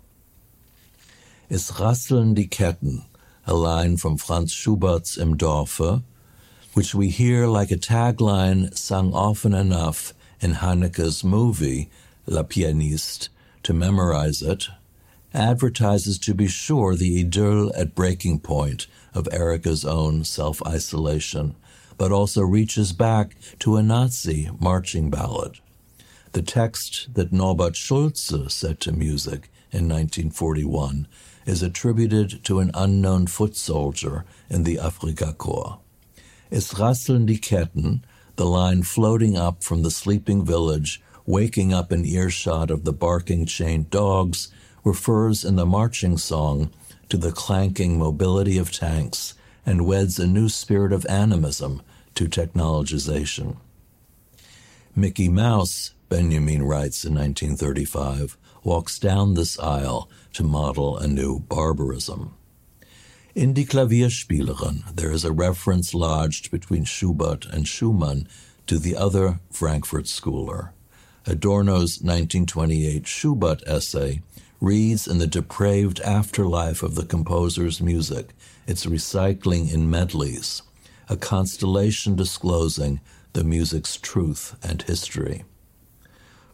Es 1.50 1.80
rasseln 1.80 2.34
die 2.34 2.48
Ketten, 2.48 3.06
a 3.46 3.54
line 3.54 3.96
from 3.96 4.18
Franz 4.18 4.52
Schubert's 4.52 5.18
Im 5.18 5.38
Dorfe, 5.38 6.04
which 6.76 6.94
we 6.94 7.08
hear 7.08 7.48
like 7.48 7.72
a 7.72 7.78
tagline 7.78 8.78
sung 8.78 9.14
often 9.14 9.54
enough 9.54 10.14
in 10.42 10.56
Haneke's 10.56 11.24
movie, 11.24 11.90
La 12.28 12.44
Pianiste, 12.44 13.30
to 13.64 13.74
memorize 13.74 14.42
it, 14.42 14.68
advertises 15.34 16.20
to 16.20 16.34
be 16.34 16.48
sure 16.48 16.94
the 16.94 17.22
idyll 17.22 17.74
at 17.78 17.96
breaking 17.96 18.40
point 18.42 18.88
of 19.14 19.30
Erika's 19.32 19.86
own 19.86 20.26
self 20.26 20.62
isolation, 20.68 21.56
but 21.98 22.12
also 22.12 22.42
reaches 22.42 22.92
back 22.92 23.38
to 23.60 23.78
a 23.78 23.82
Nazi 23.82 24.50
marching 24.60 25.10
ballad. 25.10 25.60
The 26.34 26.42
text 26.42 27.14
that 27.14 27.32
Norbert 27.32 27.78
Schulze 27.78 28.54
set 28.54 28.82
to 28.82 28.92
music 28.92 29.50
in 29.72 29.88
1941 29.88 31.08
is 31.46 31.64
attributed 31.64 32.44
to 32.44 32.60
an 32.60 32.72
unknown 32.74 33.28
foot 33.28 33.56
soldier 33.56 34.26
in 34.50 34.64
the 34.64 34.76
Afrika 34.76 35.34
Korps. 35.34 35.85
Es 36.52 36.78
rasseln 36.78 37.26
die 37.26 37.38
Ketten, 37.38 38.04
the 38.36 38.46
line 38.46 38.84
floating 38.84 39.38
up 39.38 39.64
from 39.64 39.82
the 39.82 39.92
sleeping 39.92 40.46
village, 40.46 41.02
waking 41.26 41.74
up 41.74 41.92
in 41.92 42.06
earshot 42.06 42.70
of 42.70 42.84
the 42.84 42.94
barking 42.94 43.46
chained 43.46 43.90
dogs, 43.90 44.50
refers 44.84 45.44
in 45.44 45.56
the 45.56 45.66
marching 45.66 46.18
song 46.18 46.70
to 47.10 47.18
the 47.18 47.32
clanking 47.32 47.98
mobility 47.98 48.58
of 48.58 48.72
tanks 48.72 49.34
and 49.66 49.88
weds 49.88 50.20
a 50.20 50.28
new 50.28 50.48
spirit 50.48 50.94
of 50.94 51.06
animism 51.08 51.82
to 52.14 52.26
technologization. 52.26 53.58
Mickey 54.96 55.28
Mouse, 55.28 55.94
Benjamin 56.08 56.64
writes 56.64 57.04
in 57.04 57.16
1935, 57.16 58.38
walks 58.64 59.00
down 59.00 59.34
this 59.34 59.60
aisle 59.60 60.10
to 60.34 60.44
model 60.44 60.98
a 60.98 61.08
new 61.08 61.40
barbarism. 61.40 62.36
In 63.36 63.54
Die 63.54 63.66
Klavierspielerin, 63.66 64.96
there 64.96 65.12
is 65.12 65.26
a 65.26 65.32
reference 65.34 65.94
lodged 65.94 66.52
between 66.52 66.86
Schubert 66.86 67.46
and 67.46 67.68
Schumann 67.68 68.30
to 68.66 68.80
the 68.80 68.96
other 68.96 69.42
Frankfurt 69.52 70.06
schooler. 70.06 70.70
Adorno's 71.26 72.00
1928 72.00 73.06
Schubert 73.06 73.62
essay 73.68 74.22
reads 74.62 75.06
in 75.06 75.18
the 75.18 75.28
depraved 75.28 76.00
afterlife 76.00 76.82
of 76.82 76.96
the 76.96 77.04
composer's 77.04 77.82
music, 77.82 78.30
its 78.68 78.86
recycling 78.86 79.70
in 79.70 79.90
medleys, 79.90 80.62
a 81.10 81.18
constellation 81.18 82.16
disclosing 82.16 83.02
the 83.34 83.44
music's 83.44 83.98
truth 83.98 84.56
and 84.64 84.84
history. 84.84 85.44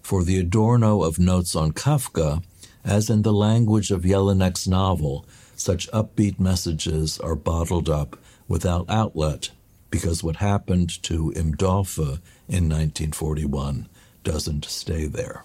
For 0.02 0.24
the 0.24 0.39
Adorno 0.39 1.04
of 1.04 1.20
Notes 1.20 1.56
on 1.56 1.74
Kafka, 1.74 2.44
as 2.84 3.08
in 3.08 3.22
the 3.22 3.34
language 3.34 3.91
of 3.91 4.02
Jelinek's 4.02 4.67
novel, 4.67 5.28
such 5.62 5.89
upbeat 5.91 6.39
messages 6.39 7.19
are 7.19 7.36
bottled 7.36 7.89
up 7.89 8.17
without 8.47 8.89
outlet 8.89 9.52
because 9.89 10.24
what 10.24 10.38
happened 10.38 11.02
to 11.04 11.32
Im 11.36 11.54
Dorfe 11.54 12.19
in 12.47 12.67
1941 12.67 13.88
doesn't 14.24 14.65
stay 14.65 15.06
there. 15.06 15.43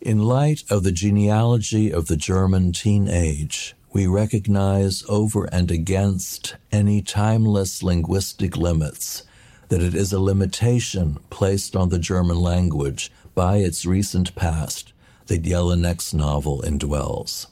In 0.00 0.20
light 0.20 0.62
of 0.70 0.84
the 0.84 0.92
genealogy 0.92 1.92
of 1.92 2.06
the 2.06 2.16
German 2.16 2.72
teen 2.72 3.08
age, 3.08 3.74
we 3.92 4.06
recognize 4.06 5.02
over 5.08 5.44
and 5.46 5.70
against 5.70 6.56
any 6.70 7.02
timeless 7.02 7.82
linguistic 7.82 8.56
limits 8.56 9.24
that 9.70 9.82
it 9.82 9.94
is 9.94 10.12
a 10.12 10.20
limitation 10.20 11.18
placed 11.30 11.74
on 11.74 11.88
the 11.88 11.98
German 11.98 12.38
language 12.38 13.10
by 13.34 13.56
its 13.56 13.84
recent 13.84 14.34
past 14.36 14.92
that 15.26 15.42
Jelinek's 15.42 16.14
novel 16.14 16.62
indwells 16.62 17.48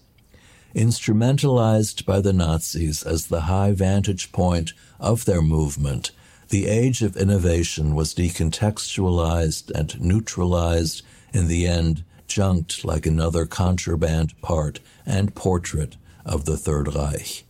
instrumentalized 0.76 2.04
by 2.04 2.20
the 2.20 2.34
Nazis 2.34 3.02
as 3.02 3.26
the 3.26 3.42
high 3.42 3.72
vantage 3.72 4.30
point 4.30 4.74
of 5.00 5.24
their 5.24 5.40
movement, 5.40 6.10
the 6.50 6.66
age 6.66 7.00
of 7.02 7.16
innovation 7.16 7.94
was 7.94 8.14
decontextualized 8.14 9.70
and 9.70 9.98
neutralized, 9.98 11.02
in 11.32 11.48
the 11.48 11.66
end, 11.66 12.04
junked 12.28 12.84
like 12.84 13.06
another 13.06 13.46
contraband 13.46 14.38
part 14.42 14.80
and 15.06 15.34
portrait 15.34 15.96
of 16.26 16.44
the 16.44 16.58
Third 16.58 16.94
Reich. 16.94 17.44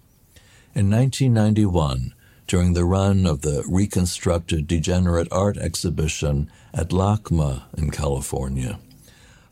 In 0.72 0.88
1991, 0.88 2.14
during 2.46 2.74
the 2.74 2.84
run 2.84 3.26
of 3.26 3.40
the 3.40 3.64
reconstructed 3.68 4.68
degenerate 4.68 5.28
art 5.32 5.56
exhibition 5.56 6.48
at 6.72 6.90
LACMA 6.90 7.64
in 7.76 7.90
California, 7.90 8.78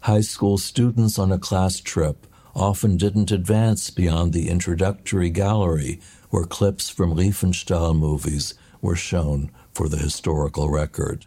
high 0.00 0.20
school 0.20 0.58
students 0.58 1.18
on 1.18 1.32
a 1.32 1.38
class 1.38 1.80
trip 1.80 2.26
often 2.54 2.96
didn't 2.96 3.30
advance 3.30 3.90
beyond 3.90 4.32
the 4.32 4.48
introductory 4.48 5.30
gallery 5.30 6.00
where 6.30 6.44
clips 6.44 6.88
from 6.88 7.14
Riefenstahl 7.14 7.96
movies 7.96 8.54
were 8.80 8.96
shown 8.96 9.50
for 9.72 9.88
the 9.88 9.98
historical 9.98 10.68
record. 10.70 11.26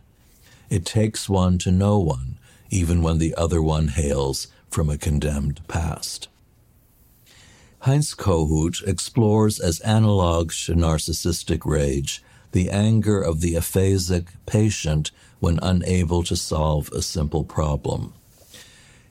It 0.70 0.86
takes 0.86 1.30
one 1.30 1.58
to 1.60 1.72
know 1.72 2.00
one, 2.00 2.38
even 2.70 3.02
when 3.02 3.18
the 3.18 3.36
other 3.36 3.62
one 3.62 3.90
hails 3.90 4.48
from 4.70 4.90
a 4.90 4.98
condemned 4.98 5.62
past. 5.68 6.28
Heinz 7.82 8.14
Kohut 8.16 8.86
explores 8.88 9.60
as 9.60 9.80
analogues 9.82 10.66
to 10.66 10.74
narcissistic 10.74 11.66
rage 11.66 12.24
the 12.52 12.70
anger 12.70 13.22
of 13.22 13.42
the 13.42 13.54
aphasic 13.54 14.28
patient 14.46 15.12
when 15.40 15.60
unable 15.62 16.24
to 16.24 16.36
solve 16.36 16.92
a 16.92 17.02
simple 17.02 17.44
problem. 17.44 18.14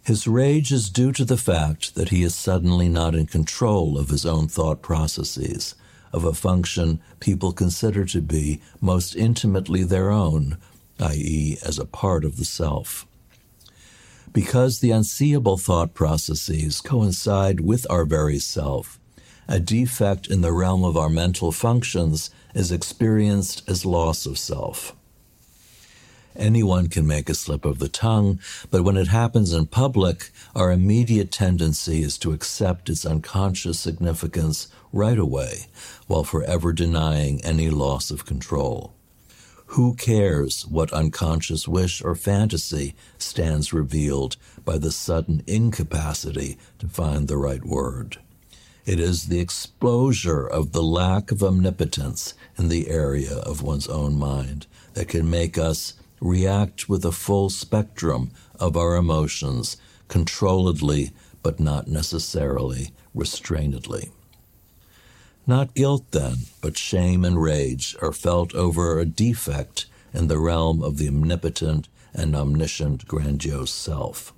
His 0.07 0.29
rage 0.29 0.71
is 0.71 0.88
due 0.88 1.11
to 1.11 1.25
the 1.25 1.37
fact 1.37 1.97
that 1.97 2.11
he 2.11 2.23
is 2.23 2.33
suddenly 2.33 2.88
not 2.88 3.16
in 3.16 3.27
control 3.27 3.99
of 3.99 4.09
his 4.09 4.25
own 4.25 4.47
thought 4.47 4.81
processes, 4.81 5.75
of 6.12 6.23
a 6.23 6.33
function 6.33 7.01
people 7.19 7.51
consider 7.51 8.05
to 8.05 8.21
be 8.21 8.61
most 8.81 9.16
intimately 9.16 9.83
their 9.83 10.12
own, 10.12 10.59
i.e., 11.01 11.59
as 11.61 11.81
a 11.81 11.85
part 11.85 12.25
of 12.25 12.37
the 12.37 12.45
self. 12.45 13.05
Because 14.33 14.79
the 14.79 14.92
unseeable 14.92 15.59
thought 15.59 15.92
processes 15.92 16.81
coincide 16.81 17.59
with 17.59 17.85
our 17.90 18.05
very 18.05 18.38
self, 18.38 19.01
a 19.49 19.59
defect 19.59 20.29
in 20.29 20.40
the 20.40 20.53
realm 20.53 20.85
of 20.85 20.97
our 20.97 21.11
mental 21.11 21.51
functions 21.51 22.31
is 22.55 22.71
experienced 22.71 23.69
as 23.69 23.85
loss 23.85 24.25
of 24.25 24.38
self. 24.38 24.95
Anyone 26.38 26.88
can 26.88 27.07
make 27.07 27.31
a 27.31 27.35
slip 27.35 27.64
of 27.64 27.79
the 27.79 27.88
tongue, 27.88 28.40
but 28.70 28.85
when 28.85 28.96
it 28.96 29.09
happens 29.09 29.53
in 29.55 29.66
public, 29.66 30.31
our 30.55 30.70
immediate 30.70 31.33
tendency 31.33 32.03
is 32.03 32.18
to 32.18 32.33
accept 32.33 32.90
its 32.90 33.07
unconscious 33.07 33.81
significance 33.81 34.68
right 34.92 35.18
away, 35.18 35.66
while 36.07 36.25
forever 36.25 36.75
denying 36.75 37.42
any 37.42 37.70
loss 37.70 38.11
of 38.11 38.27
control. 38.27 38.92
Who 39.70 39.94
cares 39.94 40.66
what 40.66 40.92
unconscious 40.92 41.66
wish 41.66 42.03
or 42.03 42.14
fantasy 42.14 42.94
stands 43.18 43.72
revealed 43.72 44.37
by 44.64 44.79
the 44.79 44.92
sudden 44.92 45.42
incapacity 45.46 46.59
to 46.79 46.87
find 46.87 47.29
the 47.29 47.38
right 47.38 47.64
word? 47.64 48.18
It 48.85 49.01
is 49.01 49.25
the 49.25 49.40
exposure 49.40 50.46
of 50.46 50.72
the 50.72 50.83
lack 50.83 51.33
of 51.33 51.42
omnipotence 51.42 52.35
in 52.57 52.68
the 52.68 52.88
area 52.88 53.38
of 53.38 53.62
one's 53.62 53.88
own 53.88 54.16
mind 54.16 54.66
that 54.94 55.09
can 55.09 55.29
make 55.29 55.59
us 55.59 55.94
react 56.20 56.88
with 56.88 57.05
a 57.05 57.12
full 57.12 57.50
spectrum 57.50 58.31
of 58.59 58.76
our 58.76 58.96
emotions, 58.96 59.76
controlledly 60.09 61.11
but 61.42 61.61
not 61.61 61.88
necessarily 61.88 62.90
restrainedly. 63.14 64.11
Not 65.46 65.74
guilt, 65.74 66.11
then, 66.11 66.38
but 66.61 66.76
shame 66.76 67.24
and 67.24 67.40
rage 67.40 67.94
are 68.02 68.12
felt 68.12 68.55
over 68.55 68.98
a 68.98 69.05
defect 69.05 69.87
in 70.12 70.26
the 70.26 70.38
realm 70.38 70.83
of 70.83 70.98
the 70.98 71.07
omnipotent 71.07 71.88
and 72.12 72.35
omniscient 72.35 73.07
grandiose 73.07 73.70
self. 73.70 74.33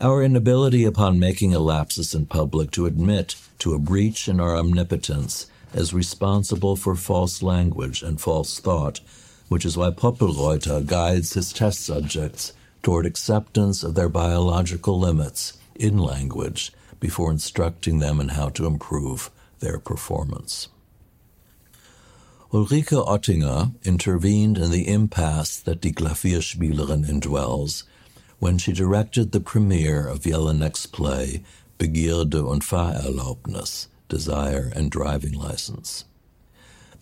Our 0.00 0.24
inability 0.24 0.84
upon 0.84 1.20
making 1.20 1.54
a 1.54 1.60
lapsus 1.60 2.14
in 2.14 2.26
public 2.26 2.72
to 2.72 2.86
admit 2.86 3.36
to 3.60 3.74
a 3.74 3.78
breach 3.78 4.26
in 4.26 4.40
our 4.40 4.56
omnipotence 4.56 5.46
as 5.72 5.94
responsible 5.94 6.74
for 6.74 6.96
false 6.96 7.42
language 7.42 8.02
and 8.02 8.20
false 8.20 8.58
thought, 8.58 9.00
which 9.48 9.64
is 9.64 9.76
why 9.76 9.90
Poppelreuter 9.90 10.86
guides 10.86 11.34
his 11.34 11.52
test 11.52 11.80
subjects 11.80 12.52
toward 12.82 13.06
acceptance 13.06 13.82
of 13.82 13.94
their 13.94 14.08
biological 14.08 14.98
limits 14.98 15.54
in 15.74 15.98
language 15.98 16.72
before 17.00 17.30
instructing 17.30 17.98
them 17.98 18.20
in 18.20 18.30
how 18.30 18.48
to 18.48 18.66
improve 18.66 19.30
their 19.60 19.78
performance. 19.78 20.68
Ulrike 22.52 23.04
Ottinger 23.04 23.74
intervened 23.84 24.58
in 24.58 24.70
the 24.70 24.86
impasse 24.86 25.58
that 25.58 25.80
Die 25.80 25.90
Klavierspielerin 25.90 27.04
indwells 27.04 27.82
when 28.38 28.58
she 28.58 28.72
directed 28.72 29.32
the 29.32 29.40
premiere 29.40 30.06
of 30.06 30.20
Jelinek's 30.20 30.86
play 30.86 31.42
Begierde 31.78 32.48
und 32.48 32.62
Fahrerlaubnis, 32.62 33.88
Desire 34.08 34.70
and 34.76 34.90
Driving 34.90 35.32
License. 35.32 36.04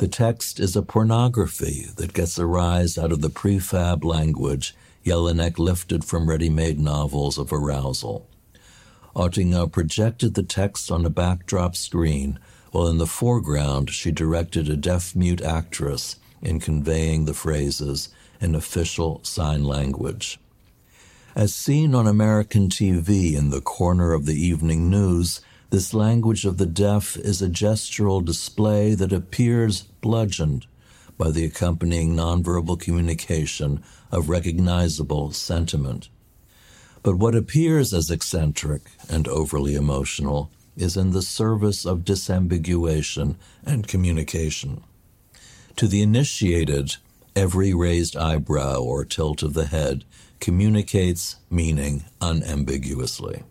The 0.02 0.08
text 0.08 0.58
is 0.58 0.74
a 0.74 0.82
pornography 0.82 1.86
that 1.94 2.12
gets 2.12 2.36
a 2.36 2.44
rise 2.44 2.98
out 2.98 3.12
of 3.12 3.20
the 3.20 3.30
prefab 3.30 4.02
language 4.02 4.74
Jelinek 5.06 5.60
lifted 5.60 6.04
from 6.04 6.28
ready-made 6.28 6.80
novels 6.80 7.38
of 7.38 7.52
arousal. 7.52 8.26
Ottinger 9.14 9.70
projected 9.70 10.34
the 10.34 10.42
text 10.42 10.90
on 10.90 11.06
a 11.06 11.08
backdrop 11.08 11.76
screen 11.76 12.40
while 12.72 12.88
in 12.88 12.98
the 12.98 13.06
foreground 13.06 13.90
she 13.90 14.10
directed 14.10 14.68
a 14.68 14.74
deaf 14.74 15.14
mute 15.14 15.40
actress 15.40 16.16
in 16.42 16.58
conveying 16.58 17.24
the 17.24 17.32
phrases 17.32 18.08
in 18.40 18.56
official 18.56 19.20
sign 19.22 19.62
language. 19.62 20.40
As 21.36 21.54
seen 21.54 21.94
on 21.94 22.08
American 22.08 22.68
TV 22.68 23.36
in 23.36 23.50
the 23.50 23.60
corner 23.60 24.14
of 24.14 24.26
the 24.26 24.34
evening 24.34 24.90
news, 24.90 25.40
this 25.72 25.94
language 25.94 26.44
of 26.44 26.58
the 26.58 26.66
deaf 26.66 27.16
is 27.16 27.40
a 27.40 27.48
gestural 27.48 28.22
display 28.22 28.94
that 28.94 29.10
appears 29.10 29.80
bludgeoned 30.02 30.66
by 31.16 31.30
the 31.30 31.46
accompanying 31.46 32.14
nonverbal 32.14 32.78
communication 32.78 33.82
of 34.10 34.28
recognizable 34.28 35.32
sentiment. 35.32 36.10
But 37.02 37.16
what 37.16 37.34
appears 37.34 37.94
as 37.94 38.10
eccentric 38.10 38.82
and 39.08 39.26
overly 39.26 39.74
emotional 39.74 40.50
is 40.76 40.94
in 40.94 41.12
the 41.12 41.22
service 41.22 41.86
of 41.86 42.00
disambiguation 42.00 43.36
and 43.64 43.88
communication. 43.88 44.84
To 45.76 45.88
the 45.88 46.02
initiated, 46.02 46.96
every 47.34 47.72
raised 47.72 48.14
eyebrow 48.14 48.76
or 48.76 49.06
tilt 49.06 49.42
of 49.42 49.54
the 49.54 49.66
head 49.66 50.04
communicates 50.38 51.36
meaning 51.48 52.04
unambiguously. 52.20 53.44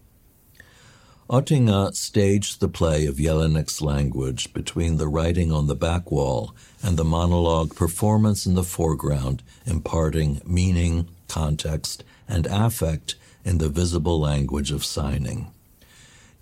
Ottinger 1.32 1.96
staged 1.96 2.60
the 2.60 2.67
play 2.67 3.06
of 3.06 3.15
Jelinek's 3.15 3.82
language 3.82 4.52
between 4.52 4.98
the 4.98 5.08
writing 5.08 5.50
on 5.50 5.67
the 5.67 5.78
back 5.78 6.12
wall 6.12 6.54
and 6.84 6.98
the 6.98 7.06
monologue 7.06 7.74
performance 7.74 8.46
in 8.46 8.56
the 8.56 8.65
foreground, 8.65 9.41
imparting 9.65 10.41
meaning, 10.46 11.08
context, 11.30 12.04
and 12.28 12.48
affect 12.48 13.15
in 13.46 13.60
the 13.60 13.70
visible 13.70 14.20
language 14.20 14.72
of 14.72 14.84
signing. 14.84 15.48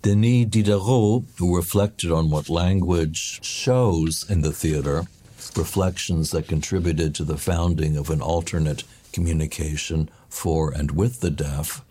Denis 0.02 0.46
Diderot, 0.46 1.22
who 1.38 1.54
reflected 1.54 2.10
on 2.10 2.28
what 2.28 2.48
language 2.48 3.38
shows 3.44 4.28
in 4.28 4.40
the 4.40 4.52
theater, 4.52 5.04
reflections 5.54 6.32
that 6.32 6.48
contributed 6.48 7.14
to 7.14 7.22
the 7.22 7.38
founding 7.38 7.96
of 7.96 8.10
an 8.10 8.20
alternate 8.20 8.82
communication 9.12 10.10
for 10.28 10.72
and 10.72 10.90
with 10.90 11.20
the 11.20 11.30
deaf, 11.30 11.84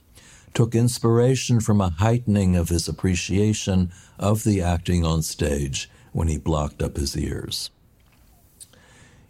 took 0.54 0.76
inspiration 0.76 1.60
from 1.60 1.82
a 1.82 1.90
heightening 1.90 2.56
of 2.56 2.70
his 2.70 2.88
appreciation 2.88 3.92
of 4.18 4.44
the 4.44 4.62
acting 4.62 5.06
on 5.06 5.22
stage 5.22 5.90
when 6.12 6.28
he 6.28 6.38
blocked 6.38 6.82
up 6.82 6.98
his 6.98 7.18
ears. 7.18 7.70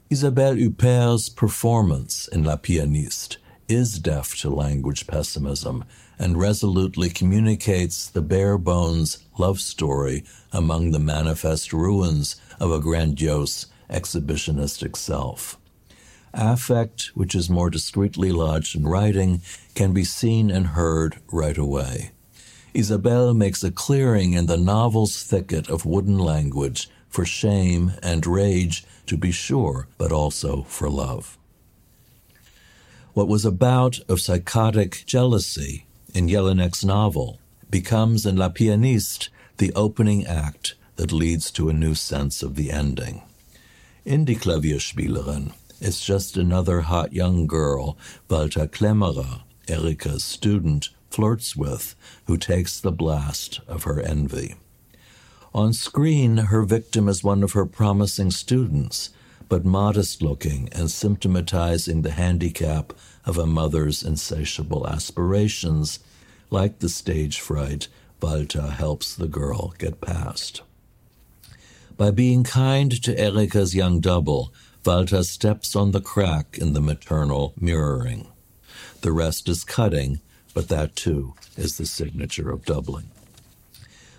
Isabelle 0.10 0.56
Huppert's 0.56 1.30
performance 1.30 2.28
in 2.28 2.44
La 2.44 2.56
Pianiste 2.56 3.38
is 3.68 4.00
deaf 4.00 4.36
to 4.38 4.50
language 4.50 5.06
pessimism 5.06 5.86
and 6.18 6.40
resolutely 6.40 7.10
communicates 7.10 8.10
the 8.10 8.22
bare 8.22 8.58
bones 8.58 9.24
love 9.38 9.60
story 9.60 10.24
among 10.52 10.92
the 10.92 11.00
manifest 11.00 11.72
ruins 11.72 12.42
of 12.60 12.72
a 12.72 12.80
grandiose 12.80 13.68
exhibitionistic 13.88 14.96
self. 14.96 15.59
Affect, 16.34 17.12
which 17.16 17.34
is 17.34 17.50
more 17.50 17.70
discreetly 17.70 18.32
lodged 18.32 18.76
in 18.76 18.88
writing, 18.88 19.42
can 19.76 19.94
be 19.94 20.04
seen 20.04 20.52
and 20.52 20.68
heard 20.68 21.18
right 21.32 21.58
away. 21.58 22.12
Isabelle 22.74 23.34
makes 23.34 23.64
a 23.64 23.72
clearing 23.72 24.34
in 24.34 24.46
the 24.46 24.58
novel's 24.58 25.24
thicket 25.24 25.70
of 25.70 25.86
wooden 25.86 26.20
language 26.20 26.90
for 27.10 27.26
shame 27.26 27.94
and 28.04 28.26
rage, 28.26 28.86
to 29.08 29.18
be 29.18 29.32
sure, 29.32 29.88
but 29.98 30.12
also 30.12 30.62
for 30.64 30.90
love. 30.90 31.38
What 33.14 33.28
was 33.28 33.44
a 33.44 33.52
bout 33.52 34.00
of 34.08 34.22
psychotic 34.22 35.04
jealousy 35.08 35.88
in 36.14 36.28
Jelinek's 36.30 36.86
novel 36.86 37.40
becomes 37.70 38.26
in 38.26 38.38
La 38.38 38.50
Pianiste 38.50 39.30
the 39.58 39.74
opening 39.74 40.26
act 40.26 40.76
that 40.96 41.12
leads 41.12 41.50
to 41.52 41.70
a 41.70 41.74
new 41.74 41.96
sense 41.96 42.44
of 42.44 42.56
the 42.56 42.72
ending. 42.72 43.24
In 44.06 44.26
Die 44.26 44.36
Klavierspielerin, 44.36 45.54
it's 45.82 46.04
just 46.04 46.38
another 46.38 46.82
hot 46.82 47.14
young 47.14 47.48
girl 47.48 47.98
Walter 48.30 48.68
Klemmerer, 48.68 49.42
Erika's 49.68 50.24
student, 50.24 50.90
flirts 51.10 51.56
with, 51.56 51.96
who 52.26 52.38
takes 52.38 52.80
the 52.80 52.92
blast 52.92 53.62
of 53.68 53.84
her 53.84 54.00
envy. 54.00 54.56
On 55.54 55.74
screen, 55.74 56.38
her 56.38 56.64
victim 56.64 57.08
is 57.10 57.24
one 57.24 57.44
of 57.44 57.54
her 57.54 57.66
promising 57.66 58.32
students, 58.32 59.10
but 59.48 59.66
modest 59.66 60.22
looking 60.22 60.70
and 60.72 60.90
symptomatizing 60.90 62.04
the 62.04 62.12
handicap 62.12 62.94
of 63.26 63.38
a 63.38 63.48
mother's 63.48 64.04
insatiable 64.04 64.88
aspirations, 64.88 66.00
like 66.52 66.80
the 66.80 66.90
stage 66.90 67.40
fright 67.40 67.88
Walter 68.22 68.68
helps 68.68 69.16
the 69.16 69.28
girl 69.28 69.74
get 69.78 70.02
past. 70.02 70.62
By 71.98 72.12
being 72.12 72.44
kind 72.44 72.92
to 73.04 73.18
Erika's 73.20 73.76
young 73.76 74.00
double, 74.00 74.54
Walter 74.86 75.24
steps 75.24 75.76
on 75.76 75.92
the 75.92 76.02
crack 76.02 76.58
in 76.58 76.74
the 76.74 76.82
maternal 76.82 77.54
mirroring. 77.60 78.28
The 79.02 79.12
rest 79.12 79.48
is 79.48 79.64
cutting, 79.64 80.20
but 80.54 80.68
that 80.70 80.96
too 80.96 81.36
is 81.58 81.78
the 81.78 81.86
signature 81.86 82.50
of 82.50 82.66
doubling. 82.66 83.12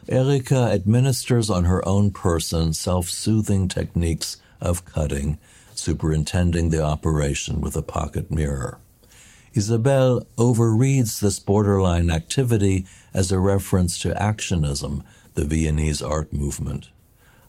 Erika 0.08 0.70
administers 0.72 1.50
on 1.50 1.64
her 1.64 1.86
own 1.88 2.10
person 2.12 2.72
self 2.72 3.08
soothing 3.08 3.68
techniques 3.68 4.36
of 4.60 4.84
cutting, 4.84 5.38
superintending 5.74 6.70
the 6.70 6.82
operation 6.82 7.60
with 7.60 7.74
a 7.74 7.82
pocket 7.82 8.30
mirror. 8.30 8.78
Isabelle 9.54 10.26
overreads 10.36 11.20
this 11.20 11.40
borderline 11.40 12.10
activity 12.10 12.86
as 13.12 13.32
a 13.32 13.40
reference 13.40 13.98
to 14.00 14.10
actionism, 14.10 15.02
the 15.34 15.44
Viennese 15.44 16.02
art 16.02 16.32
movement. 16.32 16.90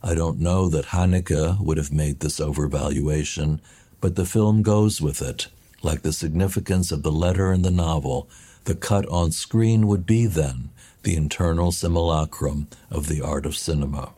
I 0.04 0.16
don't 0.16 0.40
know 0.40 0.68
that 0.70 0.88
Haneke 0.88 1.60
would 1.60 1.78
have 1.78 1.94
made 1.94 2.20
this 2.20 2.40
overvaluation, 2.40 3.60
but 4.00 4.16
the 4.16 4.26
film 4.26 4.64
goes 4.64 5.00
with 5.00 5.22
it. 5.22 5.48
Like 5.84 6.02
the 6.02 6.14
significance 6.14 6.92
of 6.92 7.04
the 7.04 7.12
letter 7.12 7.52
in 7.52 7.62
the 7.62 7.72
novel, 7.72 8.28
the 8.64 8.76
cut 8.76 9.08
on 9.10 9.32
screen 9.32 9.88
would 9.88 10.06
be 10.06 10.26
then 10.26 10.70
the 11.04 11.16
internal 11.16 11.72
simulacrum 11.72 12.68
of 12.90 13.08
the 13.08 13.22
art 13.22 13.46
of 13.46 13.56
cinema. 13.56 14.14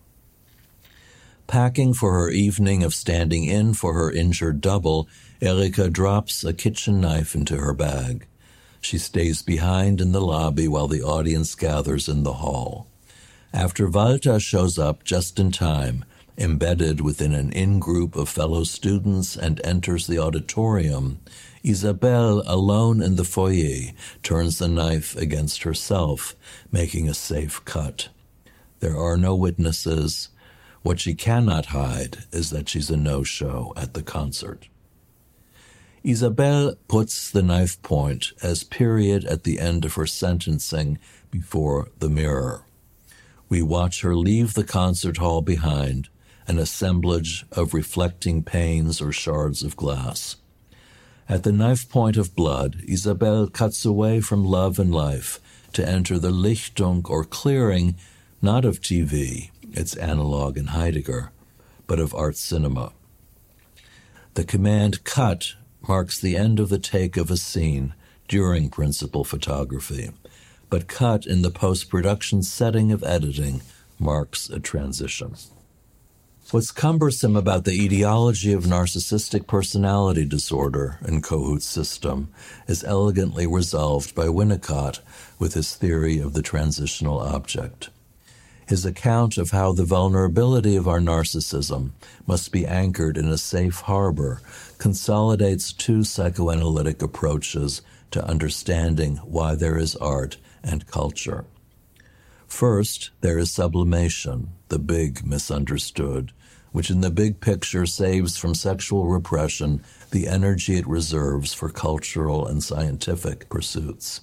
Packing 1.47 1.93
for 1.93 2.13
her 2.13 2.29
evening 2.29 2.83
of 2.83 2.93
standing 2.93 3.45
in 3.45 3.73
for 3.73 3.93
her 3.93 4.11
injured 4.11 4.61
double, 4.61 5.07
Erika 5.41 5.89
drops 5.89 6.43
a 6.43 6.53
kitchen 6.53 7.01
knife 7.01 7.35
into 7.35 7.57
her 7.57 7.73
bag. 7.73 8.25
She 8.81 8.97
stays 8.97 9.41
behind 9.41 10.01
in 10.01 10.13
the 10.13 10.21
lobby 10.21 10.67
while 10.67 10.87
the 10.87 11.03
audience 11.03 11.55
gathers 11.55 12.07
in 12.07 12.23
the 12.23 12.33
hall. 12.33 12.87
After 13.53 13.87
Walter 13.87 14.39
shows 14.39 14.79
up 14.79 15.03
just 15.03 15.39
in 15.39 15.51
time, 15.51 16.05
embedded 16.39 17.01
within 17.01 17.33
an 17.33 17.51
in 17.51 17.79
group 17.79 18.15
of 18.15 18.27
fellow 18.27 18.63
students 18.63 19.35
and 19.35 19.61
enters 19.63 20.07
the 20.07 20.17
auditorium, 20.17 21.19
Isabelle, 21.63 22.41
alone 22.47 22.99
in 23.03 23.15
the 23.15 23.23
foyer, 23.23 23.91
turns 24.23 24.57
the 24.57 24.67
knife 24.67 25.15
against 25.15 25.61
herself, 25.61 26.35
making 26.71 27.07
a 27.07 27.13
safe 27.13 27.63
cut. 27.63 28.09
There 28.79 28.97
are 28.97 29.17
no 29.17 29.35
witnesses. 29.35 30.29
What 30.81 30.99
she 30.99 31.13
cannot 31.13 31.67
hide 31.67 32.23
is 32.31 32.49
that 32.49 32.67
she's 32.67 32.89
a 32.89 32.97
no 32.97 33.21
show 33.21 33.71
at 33.77 33.93
the 33.93 34.01
concert. 34.01 34.67
Isabelle 36.03 36.73
puts 36.87 37.29
the 37.29 37.43
knife 37.43 37.79
point 37.83 38.33
as 38.41 38.63
period 38.63 39.25
at 39.25 39.43
the 39.43 39.59
end 39.59 39.85
of 39.85 39.93
her 39.93 40.07
sentencing 40.07 40.97
before 41.29 41.89
the 41.99 42.09
mirror. 42.09 42.65
We 43.49 43.61
watch 43.61 44.01
her 44.01 44.15
leave 44.15 44.53
the 44.53 44.63
concert 44.63 45.17
hall 45.17 45.41
behind, 45.41 46.09
an 46.47 46.57
assemblage 46.57 47.45
of 47.51 47.73
reflecting 47.73 48.43
panes 48.43 49.01
or 49.01 49.11
shards 49.11 49.63
of 49.63 49.75
glass. 49.75 50.37
At 51.29 51.43
the 51.43 51.51
knife 51.51 51.89
point 51.89 52.17
of 52.17 52.35
blood, 52.35 52.81
Isabelle 52.87 53.47
cuts 53.47 53.85
away 53.85 54.19
from 54.21 54.43
love 54.43 54.77
and 54.79 54.93
life 54.93 55.39
to 55.73 55.87
enter 55.87 56.19
the 56.19 56.31
Lichtung 56.31 57.09
or 57.09 57.23
clearing, 57.23 57.95
not 58.41 58.65
of 58.65 58.81
TV, 58.81 59.51
its 59.71 59.95
analog 59.95 60.57
in 60.57 60.67
Heidegger, 60.67 61.31
but 61.87 61.99
of 61.99 62.13
art 62.13 62.35
cinema. 62.35 62.91
The 64.33 64.43
command 64.43 65.03
cut 65.03 65.53
marks 65.87 66.19
the 66.19 66.35
end 66.35 66.59
of 66.59 66.69
the 66.69 66.79
take 66.79 67.17
of 67.17 67.31
a 67.31 67.37
scene 67.37 67.93
during 68.27 68.69
principal 68.69 69.23
photography, 69.23 70.11
but 70.73 70.87
cut 70.87 71.27
in 71.27 71.43
the 71.43 71.51
post 71.51 71.87
production 71.87 72.41
setting 72.41 72.91
of 72.91 73.03
editing 73.03 73.61
marks 73.99 74.49
a 74.49 74.59
transition. 74.59 75.35
What's 76.49 76.71
cumbersome 76.71 77.35
about 77.35 77.65
the 77.65 77.79
etiology 77.79 78.53
of 78.53 78.63
narcissistic 78.63 79.45
personality 79.45 80.25
disorder 80.25 80.97
in 81.07 81.21
Kohut's 81.21 81.67
system 81.67 82.33
is 82.67 82.83
elegantly 82.83 83.45
resolved 83.45 84.15
by 84.15 84.25
Winnicott 84.25 84.99
with 85.37 85.53
his 85.53 85.75
theory 85.75 86.17
of 86.17 86.33
the 86.33 86.41
transitional 86.41 87.19
object. 87.19 87.91
His 88.67 88.83
account 88.83 89.37
of 89.37 89.51
how 89.51 89.73
the 89.73 89.85
vulnerability 89.85 90.75
of 90.75 90.87
our 90.87 90.99
narcissism 90.99 91.91
must 92.25 92.51
be 92.51 92.65
anchored 92.65 93.15
in 93.15 93.27
a 93.27 93.37
safe 93.37 93.81
harbor 93.81 94.41
consolidates 94.79 95.71
two 95.71 96.03
psychoanalytic 96.03 97.03
approaches 97.03 97.83
to 98.09 98.25
understanding 98.25 99.17
why 99.17 99.53
there 99.53 99.77
is 99.77 99.95
art 99.97 100.37
and 100.63 100.87
culture. 100.87 101.45
First, 102.47 103.11
there 103.21 103.39
is 103.39 103.51
sublimation, 103.51 104.49
the 104.69 104.79
big 104.79 105.25
misunderstood, 105.25 106.31
which 106.71 106.89
in 106.89 107.01
the 107.01 107.11
big 107.11 107.39
picture 107.39 107.85
saves 107.85 108.37
from 108.37 108.55
sexual 108.55 109.07
repression 109.07 109.83
the 110.11 110.27
energy 110.27 110.75
it 110.75 110.87
reserves 110.87 111.53
for 111.53 111.69
cultural 111.69 112.47
and 112.47 112.63
scientific 112.63 113.49
pursuits. 113.49 114.21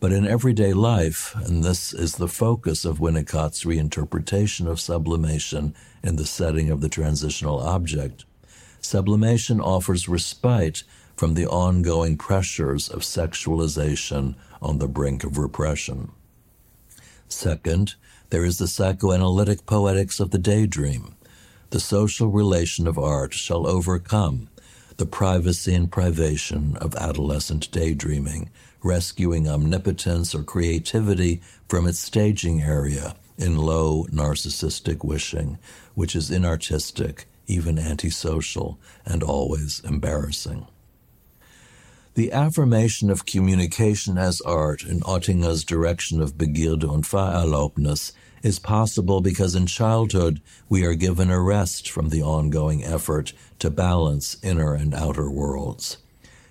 But 0.00 0.12
in 0.12 0.26
everyday 0.26 0.72
life, 0.72 1.34
and 1.36 1.62
this 1.62 1.92
is 1.92 2.16
the 2.16 2.28
focus 2.28 2.84
of 2.84 2.98
Winnicott's 2.98 3.64
reinterpretation 3.64 4.66
of 4.66 4.80
sublimation 4.80 5.74
in 6.02 6.16
the 6.16 6.26
setting 6.26 6.70
of 6.70 6.80
the 6.80 6.88
transitional 6.88 7.60
object, 7.60 8.24
sublimation 8.80 9.60
offers 9.60 10.08
respite 10.08 10.82
from 11.16 11.34
the 11.34 11.46
ongoing 11.46 12.16
pressures 12.16 12.88
of 12.88 13.02
sexualization 13.02 14.34
on 14.60 14.78
the 14.78 14.88
brink 14.88 15.24
of 15.24 15.38
repression. 15.38 16.10
Second, 17.28 17.94
there 18.30 18.44
is 18.44 18.58
the 18.58 18.68
psychoanalytic 18.68 19.66
poetics 19.66 20.20
of 20.20 20.30
the 20.30 20.38
daydream. 20.38 21.14
The 21.70 21.80
social 21.80 22.28
relation 22.28 22.86
of 22.86 22.98
art 22.98 23.34
shall 23.34 23.66
overcome 23.66 24.48
the 24.96 25.06
privacy 25.06 25.74
and 25.74 25.90
privation 25.90 26.76
of 26.76 26.94
adolescent 26.94 27.70
daydreaming, 27.72 28.50
rescuing 28.82 29.48
omnipotence 29.48 30.34
or 30.34 30.42
creativity 30.42 31.40
from 31.68 31.86
its 31.86 31.98
staging 31.98 32.62
area 32.62 33.16
in 33.36 33.56
low 33.56 34.04
narcissistic 34.04 35.04
wishing, 35.04 35.58
which 35.94 36.14
is 36.14 36.30
inartistic, 36.30 37.24
even 37.46 37.78
antisocial, 37.78 38.78
and 39.04 39.22
always 39.22 39.80
embarrassing. 39.80 40.66
The 42.14 42.30
affirmation 42.30 43.10
of 43.10 43.26
communication 43.26 44.18
as 44.18 44.40
art 44.42 44.84
in 44.84 45.00
Ottinger's 45.00 45.64
direction 45.64 46.20
of 46.20 46.38
Begierde 46.38 46.88
und 46.88 47.04
Fahrerlaubnis 47.04 48.12
is 48.40 48.60
possible 48.60 49.20
because 49.20 49.56
in 49.56 49.66
childhood 49.66 50.40
we 50.68 50.84
are 50.84 50.94
given 50.94 51.28
a 51.28 51.40
rest 51.40 51.90
from 51.90 52.10
the 52.10 52.22
ongoing 52.22 52.84
effort 52.84 53.32
to 53.58 53.68
balance 53.68 54.36
inner 54.44 54.74
and 54.74 54.94
outer 54.94 55.28
worlds. 55.28 55.98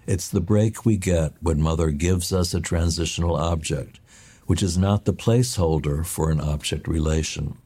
It's 0.06 0.28
the 0.28 0.42
break 0.42 0.84
we 0.84 0.98
get 0.98 1.32
when 1.40 1.62
Mother 1.62 1.92
gives 1.92 2.34
us 2.34 2.54
a 2.54 2.60
transitional 2.60 3.38
object, 3.38 4.02
which 4.48 4.62
is 4.62 4.78
not 4.78 5.06
the 5.06 5.14
placeholder 5.14 6.06
for 6.06 6.30
an 6.30 6.42
object 6.42 6.90
relation. 6.90 7.58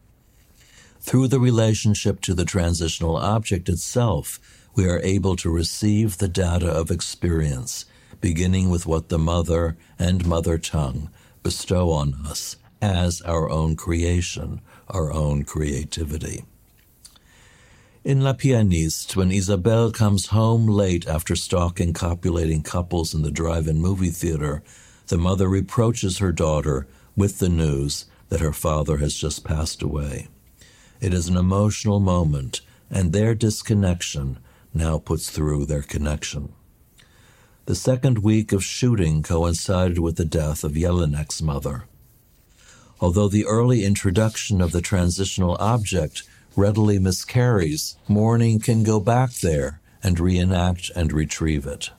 Through 1.00 1.30
the 1.30 1.40
relationship 1.40 2.22
to 2.22 2.36
the 2.36 2.46
transitional 2.46 3.18
object 3.18 3.70
itself, 3.70 4.40
we 4.78 4.88
are 4.88 5.02
able 5.04 5.36
to 5.36 5.50
receive 5.50 6.20
the 6.20 6.28
data 6.28 6.68
of 6.68 6.92
experience, 6.92 7.86
beginning 8.22 8.70
with 8.70 8.86
what 8.86 9.10
the 9.10 9.18
mother 9.18 9.76
and 9.98 10.24
mother 10.26 10.60
tongue 10.60 11.10
bestow 11.42 11.90
on 11.90 12.14
us 12.28 12.58
as 12.80 13.20
our 13.24 13.50
own 13.50 13.76
creation, 13.76 14.62
our 14.88 15.12
own 15.12 15.44
creativity. 15.44 16.46
In 18.04 18.22
La 18.22 18.34
Pianiste, 18.34 19.16
when 19.16 19.32
Isabelle 19.32 19.92
comes 19.92 20.28
home 20.28 20.68
late 20.68 21.08
after 21.08 21.36
stalking 21.36 21.92
copulating 21.92 22.62
couples 22.62 23.16
in 23.16 23.24
the 23.24 23.32
drive 23.32 23.68
in 23.68 23.80
movie 23.80 24.12
theater, 24.12 24.62
the 25.08 25.18
mother 25.18 25.48
reproaches 25.48 26.20
her 26.20 26.32
daughter 26.32 26.88
with 27.16 27.40
the 27.40 27.50
news 27.50 28.06
that 28.30 28.42
her 28.42 28.54
father 28.54 28.98
has 28.98 29.16
just 29.16 29.44
passed 29.44 29.82
away. 29.82 30.28
It 31.02 31.16
is 31.16 31.28
an 31.28 31.36
emotional 31.36 32.00
moment, 32.00 32.62
and 32.92 33.12
their 33.12 33.34
disconnection 33.34 34.38
now 34.74 35.00
puts 35.00 35.30
through 35.30 35.66
their 35.66 35.82
connection. 35.82 36.54
The 37.66 37.76
second 37.76 38.20
week 38.20 38.54
of 38.54 38.64
shooting 38.64 39.24
coincided 39.24 40.00
with 40.00 40.16
the 40.16 40.26
death 40.26 40.64
of 40.64 40.74
Jelinek's 40.74 41.42
mother. 41.42 41.84
Although 43.00 43.28
the 43.28 43.46
early 43.46 43.84
introduction 43.84 44.62
of 44.62 44.72
the 44.72 44.82
transitional 44.82 45.58
object 45.60 46.24
readily 46.56 46.98
miscarries, 46.98 47.98
mourning 48.08 48.60
can 48.60 48.84
go 48.84 49.00
back 49.00 49.32
there 49.34 49.80
and 50.02 50.20
reenact 50.20 50.90
and 50.96 51.12
retrieve 51.12 51.68
it. 51.68 51.92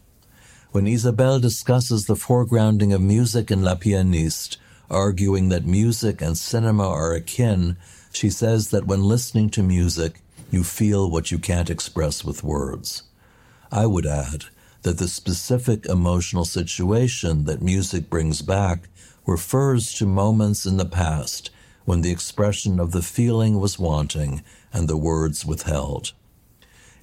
When 0.73 0.87
Isabelle 0.87 1.39
discusses 1.39 2.07
the 2.07 2.15
foregrounding 2.15 2.95
of 2.95 3.01
music 3.01 3.51
in 3.51 3.63
La 3.63 3.75
Pianiste, 3.75 4.57
arguing 4.91 5.49
that 5.51 5.65
music 5.65 6.21
and 6.21 6.37
cinema 6.37 6.89
are 6.89 7.13
akin, 7.13 7.77
she 8.13 8.31
says 8.31 8.71
that 8.71 8.87
when 8.87 9.03
listening 9.03 9.51
to 9.51 9.63
music, 9.63 10.21
you 10.51 10.65
feel 10.65 11.11
what 11.11 11.31
you 11.31 11.39
can't 11.39 11.71
express 11.71 12.25
with 12.25 12.43
words. 12.43 13.03
I 13.71 13.87
would 13.87 14.07
add 14.07 14.47
that 14.83 14.99
the 14.99 15.09
specific 15.09 15.85
emotional 15.87 16.45
situation 16.45 17.45
that 17.45 17.61
music 17.61 18.09
brings 18.09 18.41
back 18.43 18.89
refers 19.27 19.93
to 19.95 20.07
moments 20.07 20.65
in 20.65 20.79
the 20.79 20.87
past 20.87 21.51
when 21.85 22.01
the 22.01 22.11
expression 22.11 22.81
of 22.81 22.93
the 22.93 23.03
feeling 23.03 23.61
was 23.61 23.79
wanting 23.79 24.43
and 24.73 24.89
the 24.89 24.97
words 24.97 25.45
withheld. 25.45 26.13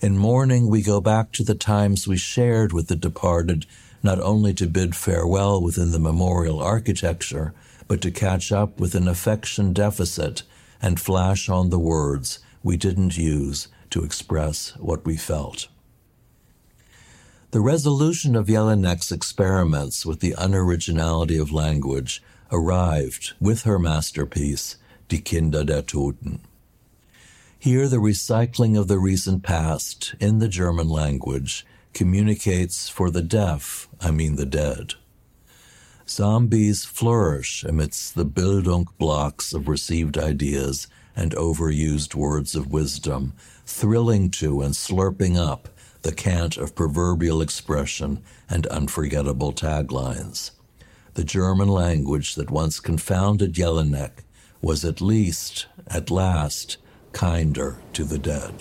In 0.02 0.18
mourning, 0.18 0.68
we 0.68 0.82
go 0.82 1.00
back 1.00 1.32
to 1.34 1.44
the 1.44 1.56
times 1.56 2.08
we 2.08 2.18
shared 2.18 2.74
with 2.74 2.88
the 2.88 2.96
departed, 2.96 3.66
not 4.04 4.20
only 4.20 4.54
to 4.56 4.68
bid 4.68 4.96
farewell 4.96 5.62
within 5.62 5.92
the 5.92 6.00
memorial 6.00 6.62
architecture, 6.62 7.54
but 7.88 8.02
to 8.02 8.12
catch 8.12 8.52
up 8.52 8.80
with 8.80 8.96
an 8.96 9.08
affection 9.08 9.74
deficit 9.74 10.44
and 10.82 11.00
flash 11.00 11.48
on 11.50 11.70
the 11.70 11.80
words 11.80 12.40
we 12.66 12.76
didn't 12.76 13.16
use 13.16 13.68
to 13.92 14.04
express 14.04 14.76
what 14.78 15.06
we 15.06 15.16
felt. 15.16 15.68
The 17.52 17.62
resolution 17.62 18.36
of 18.36 18.48
Jelinek's 18.48 19.12
experiments 19.12 20.04
with 20.04 20.20
the 20.20 20.34
unoriginality 20.36 21.40
of 21.40 21.52
language 21.52 22.24
arrived 22.52 23.34
with 23.40 23.62
her 23.64 23.78
masterpiece, 23.78 24.78
Die 25.10 25.20
Kinder 25.20 25.64
der 25.64 25.84
Toten. 25.84 26.40
Here, 27.60 27.88
the 27.88 27.98
recycling 27.98 28.78
of 28.78 28.88
the 28.88 28.98
recent 28.98 29.44
past 29.44 30.16
in 30.20 30.40
the 30.40 30.50
German 30.50 30.90
language 30.90 31.68
communicates 31.94 32.90
for 32.90 33.12
the 33.12 33.22
deaf, 33.22 33.88
I 34.02 34.10
mean 34.10 34.38
the 34.38 34.46
dead. 34.48 34.96
Zombies 36.10 36.84
flourish 36.84 37.64
amidst 37.64 38.16
the 38.16 38.26
Bildung 38.26 38.88
blocks 38.98 39.54
of 39.54 39.68
received 39.68 40.18
ideas 40.18 40.88
and 41.16 41.32
overused 41.36 42.16
words 42.16 42.56
of 42.56 42.72
wisdom, 42.72 43.34
thrilling 43.66 44.30
to 44.30 44.62
and 44.62 44.74
slurping 44.74 45.38
up 45.38 45.70
the 46.02 46.12
cant 46.12 46.58
of 46.58 46.76
proverbial 46.76 47.42
expression 47.42 48.22
and 48.50 48.68
unforgettable 48.68 49.52
taglines. 49.52 50.52
The 51.16 51.24
German 51.24 51.70
language 51.70 52.36
that 52.36 52.52
once 52.52 52.80
confounded 52.80 53.54
Jelinek 53.54 54.24
was 54.62 54.84
at 54.84 55.02
least, 55.02 55.68
at 55.88 56.12
last, 56.12 56.78
kinder 57.12 57.78
to 57.94 58.04
the 58.04 58.20
dead. 58.20 58.54